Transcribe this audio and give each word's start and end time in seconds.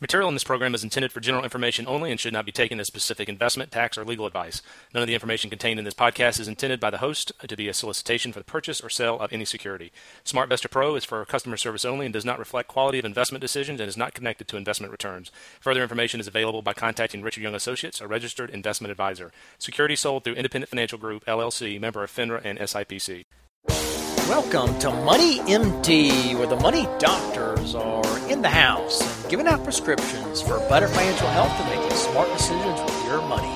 Material 0.00 0.28
in 0.28 0.34
this 0.34 0.44
program 0.44 0.74
is 0.74 0.82
intended 0.82 1.12
for 1.12 1.20
general 1.20 1.44
information 1.44 1.86
only 1.86 2.10
and 2.10 2.18
should 2.18 2.32
not 2.32 2.44
be 2.44 2.50
taken 2.50 2.80
as 2.80 2.86
specific 2.88 3.28
investment, 3.28 3.70
tax, 3.70 3.96
or 3.96 4.04
legal 4.04 4.26
advice. 4.26 4.60
None 4.92 5.02
of 5.02 5.06
the 5.06 5.14
information 5.14 5.50
contained 5.50 5.78
in 5.78 5.84
this 5.84 5.94
podcast 5.94 6.40
is 6.40 6.48
intended 6.48 6.80
by 6.80 6.90
the 6.90 6.98
host 6.98 7.30
to 7.46 7.56
be 7.56 7.68
a 7.68 7.74
solicitation 7.74 8.32
for 8.32 8.40
the 8.40 8.44
purchase 8.44 8.80
or 8.80 8.90
sale 8.90 9.20
of 9.20 9.32
any 9.32 9.44
security. 9.44 9.92
SmartVestor 10.24 10.68
Pro 10.68 10.96
is 10.96 11.04
for 11.04 11.24
customer 11.24 11.56
service 11.56 11.84
only 11.84 12.06
and 12.06 12.12
does 12.12 12.24
not 12.24 12.40
reflect 12.40 12.68
quality 12.68 12.98
of 12.98 13.04
investment 13.04 13.40
decisions 13.40 13.80
and 13.80 13.88
is 13.88 13.96
not 13.96 14.14
connected 14.14 14.48
to 14.48 14.56
investment 14.56 14.90
returns. 14.90 15.30
Further 15.60 15.82
information 15.82 16.18
is 16.18 16.26
available 16.26 16.60
by 16.60 16.72
contacting 16.72 17.22
Richard 17.22 17.42
Young 17.42 17.54
Associates, 17.54 18.00
a 18.00 18.08
registered 18.08 18.50
investment 18.50 18.90
advisor. 18.90 19.30
Security 19.58 19.94
sold 19.94 20.24
through 20.24 20.34
Independent 20.34 20.70
Financial 20.70 20.98
Group, 20.98 21.24
LLC, 21.26 21.80
member 21.80 22.02
of 22.02 22.10
FINRA 22.10 22.40
and 22.44 22.58
SIPC. 22.58 23.26
Welcome 24.28 24.78
to 24.78 24.90
Money 24.90 25.40
MD, 25.40 26.34
where 26.38 26.46
the 26.46 26.56
money 26.56 26.88
doctors 26.98 27.74
are 27.74 28.30
in 28.30 28.40
the 28.40 28.48
house 28.48 29.02
and 29.02 29.30
giving 29.30 29.46
out 29.46 29.62
prescriptions 29.62 30.40
for 30.40 30.60
better 30.60 30.88
financial 30.88 31.26
health 31.26 31.52
and 31.60 31.68
making 31.68 31.94
smart 31.94 32.32
decisions 32.32 32.80
with 32.80 33.04
your 33.04 33.20
money. 33.28 33.52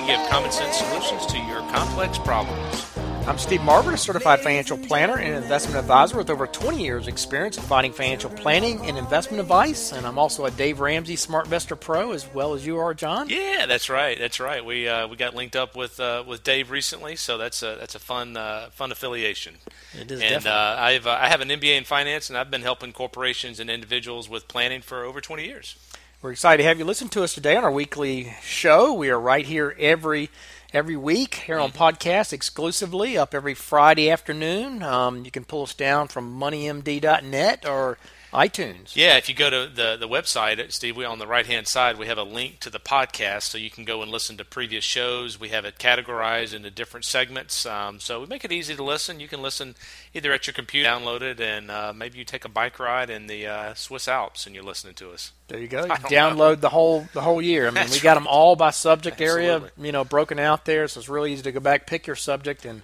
We 0.00 0.06
give 0.06 0.20
common 0.30 0.52
sense 0.52 0.76
solutions 0.76 1.26
to 1.26 1.38
your 1.38 1.58
complex 1.72 2.18
problems. 2.18 2.86
I'm 3.24 3.38
Steve 3.38 3.60
Marbert, 3.60 3.94
a 3.94 3.96
certified 3.96 4.40
financial 4.40 4.76
planner 4.76 5.16
and 5.16 5.34
investment 5.36 5.78
advisor 5.78 6.16
with 6.16 6.28
over 6.28 6.46
20 6.46 6.82
years' 6.82 7.06
experience 7.06 7.56
providing 7.56 7.92
financial 7.92 8.28
planning 8.30 8.84
and 8.84 8.98
investment 8.98 9.40
advice. 9.40 9.92
And 9.92 10.04
I'm 10.04 10.18
also 10.18 10.44
a 10.44 10.50
Dave 10.50 10.80
Ramsey 10.80 11.14
SmartVestor 11.14 11.78
Pro, 11.78 12.12
as 12.12 12.26
well 12.34 12.52
as 12.52 12.66
you 12.66 12.78
are, 12.78 12.94
John. 12.94 13.28
Yeah, 13.28 13.66
that's 13.66 13.88
right. 13.88 14.18
That's 14.18 14.40
right. 14.40 14.64
We 14.64 14.88
uh, 14.88 15.06
we 15.06 15.16
got 15.16 15.36
linked 15.36 15.54
up 15.54 15.76
with 15.76 16.00
uh, 16.00 16.24
with 16.26 16.42
Dave 16.42 16.70
recently, 16.72 17.14
so 17.14 17.38
that's 17.38 17.62
a 17.62 17.76
that's 17.78 17.94
a 17.94 18.00
fun 18.00 18.36
uh, 18.36 18.70
fun 18.72 18.90
affiliation. 18.90 19.54
It 19.94 20.10
is 20.10 20.20
and 20.20 20.42
definitely. 20.44 20.50
uh, 20.50 20.76
I've 20.82 21.06
uh, 21.06 21.18
I 21.20 21.28
have 21.28 21.40
an 21.40 21.48
MBA 21.48 21.78
in 21.78 21.84
finance, 21.84 22.28
and 22.28 22.36
I've 22.36 22.50
been 22.50 22.62
helping 22.62 22.92
corporations 22.92 23.60
and 23.60 23.70
individuals 23.70 24.28
with 24.28 24.48
planning 24.48 24.82
for 24.82 25.04
over 25.04 25.20
20 25.20 25.46
years. 25.46 25.76
We're 26.22 26.32
excited 26.32 26.62
to 26.62 26.68
have 26.68 26.78
you 26.78 26.84
listen 26.84 27.08
to 27.10 27.22
us 27.22 27.34
today 27.34 27.56
on 27.56 27.64
our 27.64 27.70
weekly 27.70 28.34
show. 28.42 28.92
We 28.92 29.10
are 29.10 29.18
right 29.18 29.44
here 29.44 29.74
every 29.78 30.30
every 30.72 30.96
week 30.96 31.34
here 31.34 31.58
on 31.58 31.70
podcast 31.70 32.32
exclusively, 32.32 33.18
up 33.18 33.34
every 33.34 33.54
Friday 33.54 34.10
afternoon. 34.10 34.82
Um, 34.82 35.24
you 35.24 35.30
can 35.30 35.44
pull 35.44 35.62
us 35.62 35.74
down 35.74 36.08
from 36.08 36.38
moneymd.net 36.38 37.66
or 37.66 37.98
iTunes. 38.32 38.96
Yeah, 38.96 39.18
if 39.18 39.28
you 39.28 39.34
go 39.34 39.50
to 39.50 39.70
the 39.72 39.96
the 39.96 40.08
website, 40.08 40.72
Steve, 40.72 40.96
we 40.96 41.04
on 41.04 41.18
the 41.18 41.26
right 41.26 41.44
hand 41.44 41.68
side 41.68 41.98
we 41.98 42.06
have 42.06 42.16
a 42.16 42.22
link 42.22 42.60
to 42.60 42.70
the 42.70 42.80
podcast, 42.80 43.42
so 43.42 43.58
you 43.58 43.70
can 43.70 43.84
go 43.84 44.00
and 44.00 44.10
listen 44.10 44.38
to 44.38 44.44
previous 44.44 44.84
shows. 44.84 45.38
We 45.38 45.50
have 45.50 45.64
it 45.66 45.78
categorized 45.78 46.54
into 46.54 46.70
different 46.70 47.04
segments, 47.04 47.66
um, 47.66 48.00
so 48.00 48.20
we 48.20 48.26
make 48.26 48.44
it 48.44 48.50
easy 48.50 48.74
to 48.74 48.82
listen. 48.82 49.20
You 49.20 49.28
can 49.28 49.42
listen 49.42 49.74
either 50.14 50.32
at 50.32 50.46
your 50.46 50.54
computer, 50.54 50.88
download 50.88 51.20
it, 51.20 51.40
and 51.40 51.70
uh, 51.70 51.92
maybe 51.94 52.18
you 52.18 52.24
take 52.24 52.46
a 52.46 52.48
bike 52.48 52.78
ride 52.78 53.10
in 53.10 53.26
the 53.26 53.46
uh, 53.46 53.74
Swiss 53.74 54.08
Alps 54.08 54.46
and 54.46 54.54
you're 54.54 54.64
listening 54.64 54.94
to 54.94 55.10
us. 55.10 55.32
There 55.48 55.60
you 55.60 55.68
go. 55.68 55.84
You 55.84 55.90
I 55.92 55.98
don't 55.98 56.10
download 56.10 56.60
the 56.60 56.70
whole 56.70 57.06
the 57.12 57.20
whole 57.20 57.42
year. 57.42 57.64
I 57.64 57.66
mean, 57.66 57.74
That's 57.74 57.92
we 57.92 58.00
got 58.00 58.14
them 58.14 58.26
all 58.26 58.56
by 58.56 58.70
subject 58.70 59.20
area, 59.20 59.62
you 59.76 59.92
know, 59.92 60.04
broken 60.04 60.38
out 60.38 60.64
there, 60.64 60.88
so 60.88 61.00
it's 61.00 61.08
really 61.08 61.32
easy 61.34 61.42
to 61.42 61.52
go 61.52 61.60
back, 61.60 61.86
pick 61.86 62.06
your 62.06 62.16
subject, 62.16 62.64
and 62.64 62.82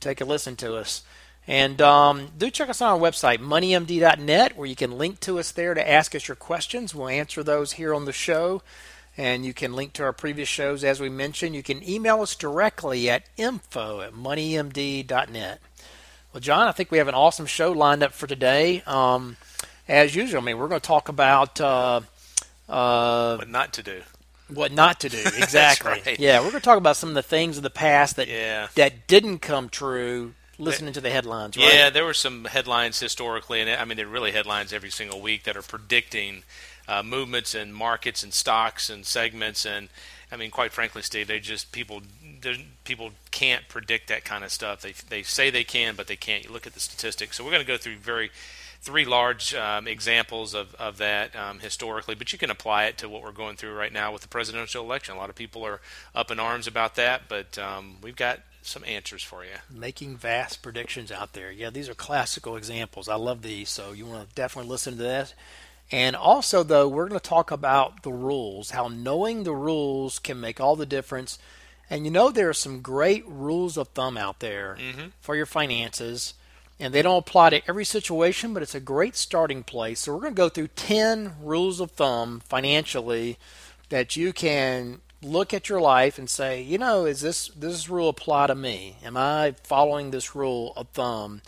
take 0.00 0.22
a 0.22 0.24
listen 0.24 0.56
to 0.56 0.76
us. 0.76 1.02
And 1.48 1.80
um, 1.80 2.28
do 2.36 2.50
check 2.50 2.68
us 2.68 2.82
out 2.82 2.92
on 2.92 3.00
our 3.02 3.10
website, 3.10 3.38
moneymd.net, 3.38 4.56
where 4.56 4.66
you 4.66 4.76
can 4.76 4.98
link 4.98 5.18
to 5.20 5.38
us 5.38 5.50
there 5.50 5.72
to 5.72 5.90
ask 5.90 6.14
us 6.14 6.28
your 6.28 6.34
questions. 6.36 6.94
We'll 6.94 7.08
answer 7.08 7.42
those 7.42 7.72
here 7.72 7.94
on 7.94 8.04
the 8.04 8.12
show. 8.12 8.62
And 9.16 9.44
you 9.46 9.54
can 9.54 9.72
link 9.72 9.94
to 9.94 10.04
our 10.04 10.12
previous 10.12 10.48
shows, 10.48 10.84
as 10.84 11.00
we 11.00 11.08
mentioned. 11.08 11.54
You 11.56 11.62
can 11.62 11.82
email 11.88 12.20
us 12.20 12.36
directly 12.36 13.08
at 13.10 13.24
info 13.38 14.02
at 14.02 14.12
moneymd.net. 14.12 15.60
Well, 16.32 16.40
John, 16.40 16.68
I 16.68 16.72
think 16.72 16.90
we 16.90 16.98
have 16.98 17.08
an 17.08 17.14
awesome 17.14 17.46
show 17.46 17.72
lined 17.72 18.02
up 18.02 18.12
for 18.12 18.26
today. 18.26 18.82
Um, 18.86 19.36
as 19.88 20.14
usual, 20.14 20.42
I 20.42 20.44
mean, 20.44 20.58
we're 20.58 20.68
going 20.68 20.80
to 20.82 20.86
talk 20.86 21.08
about 21.08 21.58
uh, 21.60 22.02
uh, 22.68 23.36
What 23.38 23.48
not 23.48 23.72
to 23.72 23.82
do? 23.82 24.02
what 24.52 24.70
not 24.72 25.00
to 25.00 25.08
do. 25.08 25.18
Exactly. 25.36 25.90
right. 26.06 26.18
Yeah, 26.20 26.38
we're 26.40 26.50
going 26.50 26.60
to 26.60 26.64
talk 26.64 26.78
about 26.78 26.96
some 26.96 27.08
of 27.08 27.14
the 27.14 27.22
things 27.22 27.56
of 27.56 27.62
the 27.62 27.70
past 27.70 28.16
that 28.16 28.28
Yeah. 28.28 28.68
that 28.76 29.06
didn't 29.06 29.38
come 29.40 29.68
true. 29.70 30.34
Listening 30.58 30.92
to 30.92 31.00
the 31.00 31.10
headlines, 31.10 31.56
right? 31.56 31.72
Yeah, 31.72 31.90
there 31.90 32.04
were 32.04 32.14
some 32.14 32.44
headlines 32.44 32.98
historically, 32.98 33.60
and 33.60 33.70
I 33.70 33.84
mean, 33.84 33.96
they're 33.96 34.08
really 34.08 34.32
headlines 34.32 34.72
every 34.72 34.90
single 34.90 35.20
week 35.20 35.44
that 35.44 35.56
are 35.56 35.62
predicting 35.62 36.42
uh, 36.88 37.02
movements 37.02 37.54
in 37.54 37.72
markets 37.72 38.24
and 38.24 38.34
stocks 38.34 38.90
and 38.90 39.06
segments. 39.06 39.64
And 39.64 39.88
I 40.32 40.36
mean, 40.36 40.50
quite 40.50 40.72
frankly, 40.72 41.02
Steve, 41.02 41.28
they 41.28 41.38
just 41.38 41.70
people 41.70 42.02
people 42.84 43.10
can't 43.30 43.68
predict 43.68 44.08
that 44.08 44.24
kind 44.24 44.42
of 44.42 44.50
stuff. 44.50 44.80
They 44.80 44.94
they 45.08 45.22
say 45.22 45.50
they 45.50 45.64
can, 45.64 45.94
but 45.94 46.08
they 46.08 46.16
can't. 46.16 46.44
You 46.44 46.50
look 46.50 46.66
at 46.66 46.74
the 46.74 46.80
statistics. 46.80 47.36
So 47.36 47.44
we're 47.44 47.52
going 47.52 47.62
to 47.62 47.66
go 47.66 47.78
through 47.78 47.96
very 47.96 48.30
three 48.80 49.04
large 49.04 49.54
um, 49.54 49.88
examples 49.88 50.54
of, 50.54 50.74
of 50.76 50.98
that 50.98 51.34
um, 51.34 51.58
historically, 51.58 52.14
but 52.14 52.32
you 52.32 52.38
can 52.38 52.50
apply 52.50 52.84
it 52.84 52.96
to 52.98 53.08
what 53.08 53.22
we're 53.22 53.32
going 53.32 53.56
through 53.56 53.74
right 53.74 53.92
now 53.92 54.12
with 54.12 54.22
the 54.22 54.28
presidential 54.28 54.84
election. 54.84 55.14
A 55.14 55.18
lot 55.18 55.30
of 55.30 55.36
people 55.36 55.64
are 55.66 55.80
up 56.14 56.30
in 56.30 56.38
arms 56.38 56.66
about 56.66 56.94
that, 56.94 57.22
but 57.28 57.58
um, 57.58 57.96
we've 58.02 58.16
got 58.16 58.40
some 58.62 58.84
answers 58.84 59.22
for 59.22 59.44
you. 59.44 59.50
Making 59.70 60.16
vast 60.16 60.62
predictions 60.62 61.10
out 61.10 61.32
there. 61.32 61.50
Yeah, 61.50 61.70
these 61.70 61.88
are 61.88 61.94
classical 61.94 62.56
examples. 62.56 63.08
I 63.08 63.16
love 63.16 63.42
these, 63.42 63.68
so 63.68 63.92
you 63.92 64.06
want 64.06 64.28
to 64.28 64.34
definitely 64.34 64.70
listen 64.70 64.96
to 64.96 65.02
this. 65.02 65.34
And 65.90 66.14
also, 66.14 66.62
though, 66.62 66.86
we're 66.86 67.08
going 67.08 67.20
to 67.20 67.28
talk 67.28 67.50
about 67.50 68.02
the 68.02 68.12
rules, 68.12 68.70
how 68.70 68.88
knowing 68.88 69.44
the 69.44 69.54
rules 69.54 70.18
can 70.18 70.40
make 70.40 70.60
all 70.60 70.76
the 70.76 70.86
difference. 70.86 71.38
And 71.88 72.04
you 72.04 72.10
know, 72.10 72.30
there 72.30 72.50
are 72.50 72.54
some 72.54 72.82
great 72.82 73.26
rules 73.26 73.78
of 73.78 73.88
thumb 73.88 74.18
out 74.18 74.40
there 74.40 74.76
mm-hmm. 74.78 75.08
for 75.20 75.34
your 75.34 75.46
finances, 75.46 76.34
and 76.78 76.92
they 76.92 77.00
don't 77.00 77.18
apply 77.18 77.50
to 77.50 77.68
every 77.68 77.86
situation, 77.86 78.52
but 78.52 78.62
it's 78.62 78.74
a 78.74 78.80
great 78.80 79.16
starting 79.16 79.62
place. 79.62 80.00
So, 80.00 80.12
we're 80.12 80.20
going 80.20 80.34
to 80.34 80.36
go 80.36 80.48
through 80.50 80.68
10 80.68 81.36
rules 81.42 81.80
of 81.80 81.92
thumb 81.92 82.40
financially 82.40 83.38
that 83.88 84.16
you 84.16 84.34
can 84.34 85.00
look 85.22 85.52
at 85.52 85.68
your 85.68 85.80
life 85.80 86.18
and 86.18 86.28
say, 86.28 86.62
you 86.62 86.78
know, 86.78 87.04
is 87.04 87.20
this 87.20 87.48
this 87.48 87.88
rule 87.88 88.08
apply 88.08 88.48
to 88.48 88.54
me? 88.54 88.96
Am 89.04 89.16
I 89.16 89.54
following 89.64 90.10
this 90.10 90.34
rule 90.34 90.72
of 90.76 90.88
thumb 90.88 91.42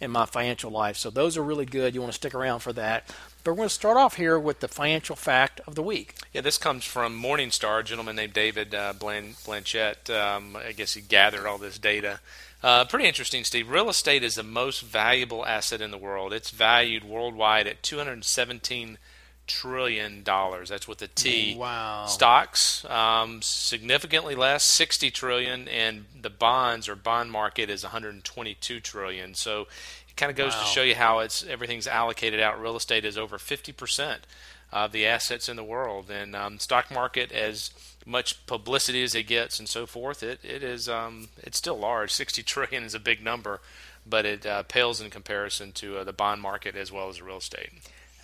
in 0.00 0.10
my 0.10 0.26
financial 0.26 0.70
life? 0.70 0.96
So 0.96 1.10
those 1.10 1.36
are 1.36 1.42
really 1.42 1.66
good. 1.66 1.94
You 1.94 2.00
want 2.00 2.12
to 2.12 2.16
stick 2.16 2.34
around 2.34 2.60
for 2.60 2.72
that. 2.72 3.14
But 3.44 3.52
we're 3.52 3.56
going 3.56 3.68
to 3.68 3.74
start 3.74 3.96
off 3.96 4.16
here 4.16 4.38
with 4.38 4.60
the 4.60 4.68
financial 4.68 5.16
fact 5.16 5.60
of 5.66 5.74
the 5.74 5.82
week. 5.82 6.14
Yeah, 6.32 6.42
this 6.42 6.58
comes 6.58 6.84
from 6.84 7.20
Morningstar, 7.20 7.80
a 7.80 7.82
gentleman 7.82 8.14
named 8.14 8.34
David 8.34 8.72
uh, 8.72 8.92
Blan- 8.92 9.34
Blanchett. 9.44 10.10
Um, 10.10 10.56
I 10.56 10.70
guess 10.72 10.94
he 10.94 11.00
gathered 11.00 11.44
all 11.44 11.58
this 11.58 11.78
data. 11.78 12.20
Uh, 12.62 12.84
pretty 12.84 13.06
interesting, 13.08 13.42
Steve. 13.42 13.68
Real 13.68 13.90
estate 13.90 14.22
is 14.22 14.36
the 14.36 14.44
most 14.44 14.82
valuable 14.82 15.44
asset 15.44 15.80
in 15.80 15.90
the 15.90 15.98
world. 15.98 16.32
It's 16.32 16.50
valued 16.50 17.02
worldwide 17.02 17.66
at 17.66 17.82
217 17.82 18.98
trillion 19.46 20.22
dollars. 20.22 20.68
That's 20.68 20.86
with 20.88 21.02
a 21.02 21.08
T. 21.08 21.54
Wow. 21.56 22.06
Stocks 22.06 22.84
um, 22.86 23.40
significantly 23.42 24.34
less, 24.34 24.62
60 24.64 25.10
trillion, 25.10 25.68
and 25.68 26.04
the 26.20 26.30
bonds 26.30 26.88
or 26.88 26.96
bond 26.96 27.30
market 27.32 27.68
is 27.70 27.82
122 27.82 28.80
trillion. 28.80 29.34
So 29.34 29.62
it 30.08 30.16
kind 30.16 30.30
of 30.30 30.36
goes 30.36 30.52
Wow. 30.54 30.60
to 30.60 30.66
show 30.66 30.82
you 30.82 30.94
how 30.94 31.18
it's 31.20 31.44
everything's 31.44 31.86
allocated 31.86 32.40
out. 32.40 32.60
Real 32.60 32.76
estate 32.76 33.04
is 33.04 33.18
over 33.18 33.38
50 33.38 33.72
percent 33.72 34.26
of 34.72 34.92
the 34.92 35.06
assets 35.06 35.48
in 35.50 35.56
the 35.56 35.64
world, 35.64 36.10
and 36.10 36.34
um, 36.34 36.58
stock 36.58 36.90
market 36.90 37.30
as 37.30 37.70
much 38.06 38.44
publicity 38.46 39.02
as 39.02 39.14
it 39.14 39.24
gets 39.24 39.58
and 39.58 39.68
so 39.68 39.86
forth. 39.86 40.22
It 40.22 40.40
it 40.42 40.62
is 40.62 40.88
um, 40.88 41.28
it's 41.42 41.58
still 41.58 41.78
large. 41.78 42.10
60 42.22 42.42
trillion 42.42 42.82
is 42.84 42.94
a 42.94 43.00
big 43.00 43.22
number, 43.22 43.60
but 44.06 44.24
it 44.24 44.46
uh, 44.46 44.62
pales 44.62 45.00
in 45.00 45.10
comparison 45.10 45.72
to 45.72 45.98
uh, 45.98 46.04
the 46.04 46.12
bond 46.12 46.40
market 46.40 46.74
as 46.74 46.90
well 46.90 47.08
as 47.08 47.20
real 47.20 47.36
estate. 47.38 47.70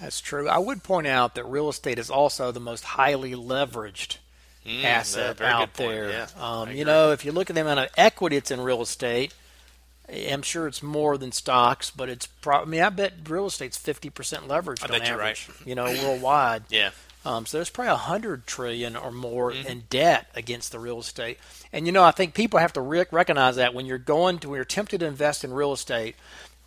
That's 0.00 0.20
true. 0.20 0.48
I 0.48 0.58
would 0.58 0.82
point 0.82 1.06
out 1.06 1.34
that 1.34 1.44
real 1.44 1.68
estate 1.68 1.98
is 1.98 2.08
also 2.10 2.52
the 2.52 2.60
most 2.60 2.84
highly 2.84 3.32
leveraged 3.32 4.18
Mm, 4.66 4.84
asset 4.84 5.40
out 5.40 5.74
there. 5.74 6.10
Yeah, 6.10 6.26
um, 6.38 6.70
you 6.72 6.84
know, 6.84 7.12
if 7.12 7.24
you 7.24 7.32
look 7.32 7.48
at 7.48 7.54
the 7.54 7.62
amount 7.62 7.80
of 7.80 7.88
equity 7.96 8.36
it's 8.36 8.50
in 8.50 8.60
real 8.60 8.82
estate, 8.82 9.32
I'm 10.12 10.42
sure 10.42 10.66
it's 10.66 10.82
more 10.82 11.16
than 11.16 11.32
stocks, 11.32 11.90
but 11.90 12.08
it's 12.10 12.26
probably. 12.26 12.66
I 12.66 12.70
mean, 12.70 12.82
I 12.82 12.90
bet 12.90 13.14
real 13.28 13.46
estate's 13.46 13.78
50% 13.78 14.10
leveraged 14.46 14.82
I 14.90 14.94
on 14.94 15.00
average. 15.02 15.48
right. 15.48 15.66
You 15.66 15.74
know, 15.74 15.84
worldwide. 15.84 16.64
Yeah. 16.70 16.90
Um, 17.24 17.46
so 17.46 17.58
there's 17.58 17.70
probably 17.70 17.92
a 17.92 17.96
hundred 17.96 18.46
trillion 18.46 18.94
or 18.94 19.10
more 19.10 19.52
Mm-hmm. 19.52 19.66
in 19.68 19.82
debt 19.90 20.28
against 20.34 20.70
the 20.72 20.78
real 20.78 20.98
estate. 21.00 21.38
And 21.72 21.86
you 21.86 21.92
know, 21.92 22.04
I 22.04 22.10
think 22.10 22.34
people 22.34 22.58
have 22.60 22.72
to 22.74 22.80
rec- 22.82 23.12
recognize 23.12 23.56
that 23.56 23.72
when 23.74 23.86
you're 23.86 23.96
going 23.98 24.38
to, 24.40 24.50
when 24.50 24.56
you're 24.56 24.64
tempted 24.66 25.00
to 25.00 25.06
invest 25.06 25.44
in 25.44 25.52
real 25.52 25.72
estate, 25.72 26.14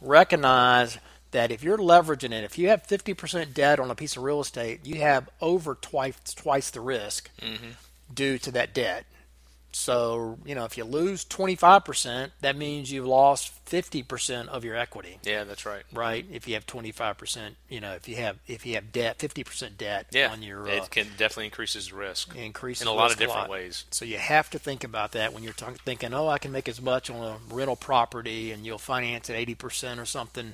recognize 0.01 0.97
that 1.31 1.51
if 1.51 1.63
you're 1.63 1.77
leveraging 1.77 2.31
it, 2.31 2.43
if 2.43 2.57
you 2.57 2.69
have 2.69 2.85
50% 2.85 3.53
debt 3.53 3.79
on 3.79 3.89
a 3.91 3.95
piece 3.95 4.17
of 4.17 4.23
real 4.23 4.41
estate, 4.41 4.85
you 4.85 4.95
have 5.01 5.29
over 5.41 5.75
twice 5.75 6.17
twice 6.35 6.69
the 6.69 6.81
risk 6.81 7.29
Mm-hmm. 7.41 7.71
due 8.13 8.37
to 8.39 8.51
that 8.51 8.73
debt. 8.73 9.05
So 9.73 10.37
you 10.45 10.53
know, 10.53 10.65
if 10.65 10.77
you 10.77 10.83
lose 10.83 11.23
25%, 11.23 12.31
that 12.41 12.57
means 12.57 12.91
you've 12.91 13.07
lost 13.07 13.53
50% 13.65 14.49
of 14.49 14.65
your 14.65 14.75
equity 14.75 15.17
Yeah, 15.23 15.45
that's 15.45 15.65
right. 15.65 15.83
right? 15.93 16.25
If 16.29 16.45
you 16.45 16.55
have 16.55 16.65
twenty 16.65 16.91
five 16.91 17.17
percent, 17.17 17.55
you 17.69 17.79
know, 17.79 17.93
if 17.93 18.05
you 18.09 18.17
have 18.17 18.37
if 18.47 18.65
you 18.65 18.75
have 18.75 18.91
debt, 18.91 19.17
fifty 19.19 19.45
percent 19.45 19.77
debt 19.77 20.07
Yeah, 20.11 20.29
on 20.29 20.41
your 20.43 20.67
uh, 20.67 20.71
it 20.73 20.89
can 20.91 21.07
definitely 21.17 21.45
increases 21.45 21.87
the 21.87 21.95
risk 21.95 22.35
increases 22.35 22.81
in 22.81 22.89
a 22.89 22.93
lot 22.93 23.11
of 23.11 23.17
different 23.17 23.43
lot. 23.43 23.49
ways. 23.49 23.85
So 23.91 24.03
you 24.03 24.17
have 24.17 24.49
to 24.49 24.59
think 24.59 24.83
about 24.83 25.13
that 25.13 25.31
when 25.33 25.41
you're 25.43 25.53
thinking, 25.53 26.13
oh, 26.13 26.27
I 26.27 26.37
can 26.37 26.51
make 26.51 26.67
as 26.67 26.81
much 26.81 27.09
on 27.09 27.23
a 27.23 27.53
rental 27.55 27.77
property, 27.77 28.51
and 28.51 28.65
you'll 28.65 28.77
finance 28.77 29.29
at 29.29 29.37
eighty 29.37 29.55
percent 29.55 30.01
or 30.01 30.05
something. 30.05 30.53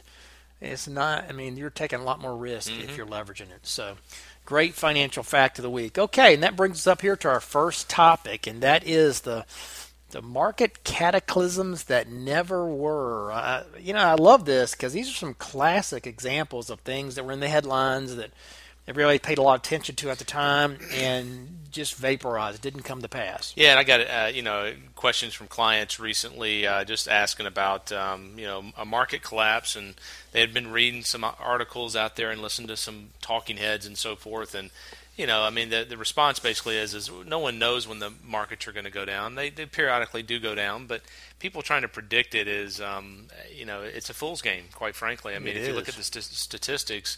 It's 0.62 0.88
not. 0.88 1.26
I 1.30 1.34
mean, 1.34 1.56
you're 1.58 1.70
taking 1.70 2.00
a 2.00 2.04
lot 2.04 2.20
more 2.22 2.36
risk 2.36 2.72
Mm-hmm. 2.72 2.82
if 2.90 2.98
you're 2.98 3.06
leveraging 3.06 3.52
it. 3.52 3.62
So 3.64 3.98
Great 4.46 4.76
financial 4.76 5.24
fact 5.24 5.60
of 5.60 5.64
the 5.64 5.70
week. 5.70 5.98
Okay, 5.98 6.34
and 6.34 6.42
that 6.42 6.56
brings 6.56 6.78
us 6.78 6.88
up 6.88 7.02
here 7.02 7.18
to 7.18 7.28
our 7.28 7.42
first 7.42 7.90
topic, 7.90 8.48
and 8.48 8.62
that 8.62 8.88
is 8.88 9.22
the 9.22 9.46
the 10.12 10.22
market 10.22 10.86
cataclysms 10.86 11.84
that 11.84 12.08
never 12.10 12.66
were. 12.66 13.30
Uh, 13.34 13.64
you 13.78 13.92
know, 13.92 14.00
I 14.00 14.14
love 14.14 14.46
this 14.46 14.72
because 14.72 14.94
these 14.94 15.10
are 15.10 15.14
some 15.14 15.34
classic 15.34 16.08
examples 16.08 16.70
of 16.70 16.80
things 16.80 17.16
that 17.16 17.26
were 17.26 17.34
in 17.34 17.42
the 17.42 17.50
headlines 17.50 18.16
that 18.16 18.32
everybody 18.88 19.20
paid 19.20 19.38
a 19.38 19.42
lot 19.42 19.56
of 19.56 19.62
attention 19.62 19.96
to 19.96 20.10
at 20.10 20.18
the 20.18 20.24
time 20.24 20.78
and 20.94 21.58
just 21.72 21.96
vaporized, 21.96 22.62
didn't 22.62 22.84
come 22.84 23.02
to 23.02 23.08
pass. 23.08 23.54
Yeah, 23.56 23.72
and 23.72 23.80
I 23.80 23.84
got 23.84 24.02
uh, 24.02 24.32
you 24.34 24.42
know 24.42 24.74
questions 24.96 25.34
from 25.34 25.48
clients 25.48 26.00
recently, 26.00 26.66
uh, 26.66 26.84
just 26.86 27.08
asking 27.08 27.46
about 27.46 27.92
um, 27.92 28.34
you 28.38 28.46
know 28.46 28.66
a 28.78 28.86
market 28.86 29.22
collapse, 29.22 29.76
and 29.76 29.96
they 30.32 30.40
had 30.40 30.54
been 30.54 30.72
reading 30.72 31.04
some 31.04 31.24
articles 31.24 31.96
out 31.96 32.16
there 32.16 32.32
and 32.32 32.42
listened 32.42 32.70
to 32.70 32.78
some 32.78 33.10
talking 33.22 33.58
heads 33.58 33.86
and 33.86 33.98
so 33.98 34.16
forth, 34.16 34.56
and 34.56 34.72
you 35.18 35.26
know, 35.26 35.42
I 35.42 35.50
mean, 35.50 35.70
the 35.70 35.84
the 35.84 35.98
response 35.98 36.40
basically 36.40 36.78
is 36.78 36.94
is 36.94 37.10
no 37.26 37.40
one 37.40 37.58
knows 37.58 37.88
when 37.88 38.00
the 38.00 38.14
markets 38.24 38.68
are 38.68 38.72
going 38.72 38.86
to 38.86 38.92
go 38.92 39.04
down. 39.04 39.34
They, 39.34 39.50
they 39.50 39.66
periodically 39.66 40.22
do 40.22 40.40
go 40.40 40.54
down, 40.54 40.86
but 40.86 41.02
people 41.40 41.64
trying 41.64 41.82
to 41.82 41.88
predict 41.88 42.36
it 42.36 42.48
is, 42.48 42.80
um, 42.80 43.26
you 43.54 43.66
know, 43.66 43.82
it's 43.82 44.12
a 44.12 44.14
fool's 44.14 44.44
game, 44.44 44.66
quite 44.74 44.96
frankly. 44.96 45.36
I 45.36 45.40
mean, 45.40 45.50
it 45.50 45.58
if 45.58 45.62
is. 45.64 45.68
you 45.70 45.74
look 45.74 45.90
at 45.90 45.96
the 45.96 46.04
st- 46.04 46.24
statistics, 46.24 47.18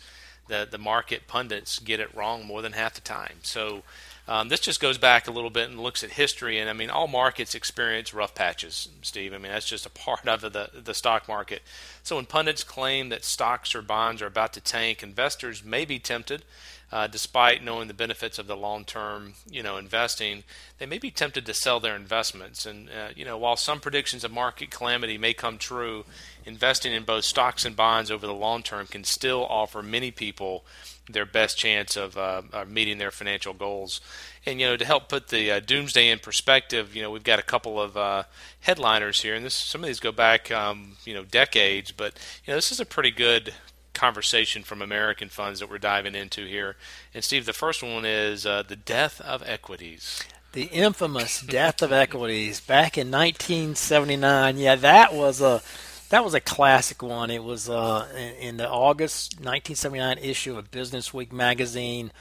the 0.50 0.68
the 0.70 0.78
market 0.78 1.28
pundits 1.28 1.80
get 1.80 2.00
it 2.02 2.14
wrong 2.14 2.46
more 2.46 2.62
than 2.62 2.74
half 2.74 2.96
the 2.96 3.02
time. 3.02 3.38
So. 3.44 3.84
Um, 4.28 4.48
this 4.48 4.60
just 4.60 4.80
goes 4.80 5.00
back 5.00 5.28
a 5.28 5.32
little 5.32 5.50
bit 5.50 5.72
and 5.72 5.80
looks 5.80 6.04
at 6.04 6.12
history, 6.12 6.60
and 6.60 6.70
I 6.70 6.74
mean, 6.74 6.92
all 6.92 7.08
markets 7.08 7.56
experience 7.56 8.14
rough 8.14 8.36
patches, 8.36 8.88
Steve. 9.02 9.34
I 9.34 9.40
mean, 9.40 9.52
that's 9.52 9.68
just 9.68 9.88
a 9.88 9.90
part 9.90 10.28
of 10.28 10.42
the 10.42 10.70
the 10.72 10.94
stock 10.94 11.28
market. 11.28 11.64
So 12.04 12.16
when 12.16 12.28
pundits 12.28 12.64
claim 12.64 13.10
that 13.10 13.26
stocks 13.26 13.74
or 13.74 13.82
bonds 13.82 14.22
are 14.22 14.28
about 14.28 14.54
to 14.54 14.62
tank, 14.62 15.02
investors 15.02 15.64
may 15.66 15.84
be 15.84 15.98
tempted 15.98 16.44
uh, 16.92 17.08
despite 17.08 17.64
knowing 17.64 17.88
the 17.88 17.94
benefits 17.94 18.40
of 18.40 18.48
the 18.48 18.58
long-term, 18.58 19.34
you 19.50 19.62
know, 19.62 19.78
investing, 19.78 20.44
they 20.80 20.86
may 20.86 20.98
be 20.98 21.12
tempted 21.12 21.46
to 21.46 21.54
sell 21.54 21.80
their 21.80 21.96
investments. 21.96 22.66
And 22.66 22.90
uh, 22.90 23.10
you 23.16 23.26
know, 23.26 23.38
while 23.38 23.56
some 23.56 23.80
predictions 23.80 24.24
of 24.24 24.32
market 24.32 24.72
calamity 24.72 25.18
may 25.18 25.34
come 25.34 25.58
true, 25.58 26.06
investing 26.50 26.94
in 26.94 27.04
both 27.04 27.24
stocks 27.24 27.64
and 27.64 27.76
bonds 27.76 28.12
over 28.12 28.28
the 28.28 28.34
long 28.34 28.64
term 28.64 28.88
can 28.88 29.04
still 29.04 29.46
offer 29.46 29.82
many 29.82 30.12
people 30.12 30.66
their 31.10 31.26
best 31.26 31.58
chance 31.58 31.96
of, 31.98 32.18
uh, 32.18 32.42
meeting 32.68 32.98
their 32.98 33.12
financial 33.12 33.54
goals. 33.54 34.02
And 34.46 34.60
you 34.60 34.68
know, 34.68 34.78
to 34.78 34.86
help 34.86 35.10
put 35.10 35.30
the 35.30 35.52
uh, 35.52 35.60
doomsday 35.60 36.10
in 36.10 36.20
perspective, 36.20 36.96
you 36.96 37.02
know, 37.02 37.12
we've 37.12 37.24
got 37.24 37.40
a 37.40 37.44
couple 37.44 37.82
of 37.82 37.98
uh, 37.98 38.24
headliners 38.62 39.22
here, 39.22 39.36
and 39.36 39.46
this 39.46 39.56
some 39.56 39.82
of 39.82 39.88
these 39.88 40.00
go 40.00 40.12
back, 40.12 40.52
um, 40.52 40.98
you 41.06 41.14
know, 41.14 41.24
decades. 41.24 41.92
But 41.92 42.14
you 42.46 42.52
know, 42.52 42.58
this 42.58 42.72
is 42.72 42.80
a 42.80 42.86
pretty 42.86 43.12
good 43.12 43.54
conversation 43.94 44.64
from 44.64 44.82
American 44.82 45.30
funds 45.30 45.60
that 45.60 45.70
we're 45.70 45.78
diving 45.78 46.16
into 46.16 46.46
here. 46.46 46.78
And 47.14 47.24
Steve, 47.24 47.46
the 47.46 47.54
first 47.54 47.84
one 47.84 48.06
is 48.06 48.46
uh, 48.46 48.64
the 48.64 48.76
death 48.76 49.20
of 49.22 49.44
equities. 49.46 50.24
The 50.54 50.64
infamous 50.64 51.42
death 51.42 51.82
of 51.82 51.92
equities 51.92 52.60
back 52.60 52.98
in 52.98 53.12
1979. 53.12 54.58
Yeah, 54.58 54.76
that 54.76 55.14
was 55.14 55.42
a 55.42 55.62
that 56.10 56.24
was 56.24 56.34
a 56.34 56.40
classic 56.40 57.02
one. 57.02 57.30
It 57.30 57.44
was 57.44 57.70
uh, 57.70 58.08
in, 58.40 58.58
the 58.58 58.70
August 58.70 59.36
1979 59.36 60.18
issue 60.18 60.58
of 60.58 60.72
Business 60.72 61.14
Week 61.14 61.32
magazine. 61.32 62.12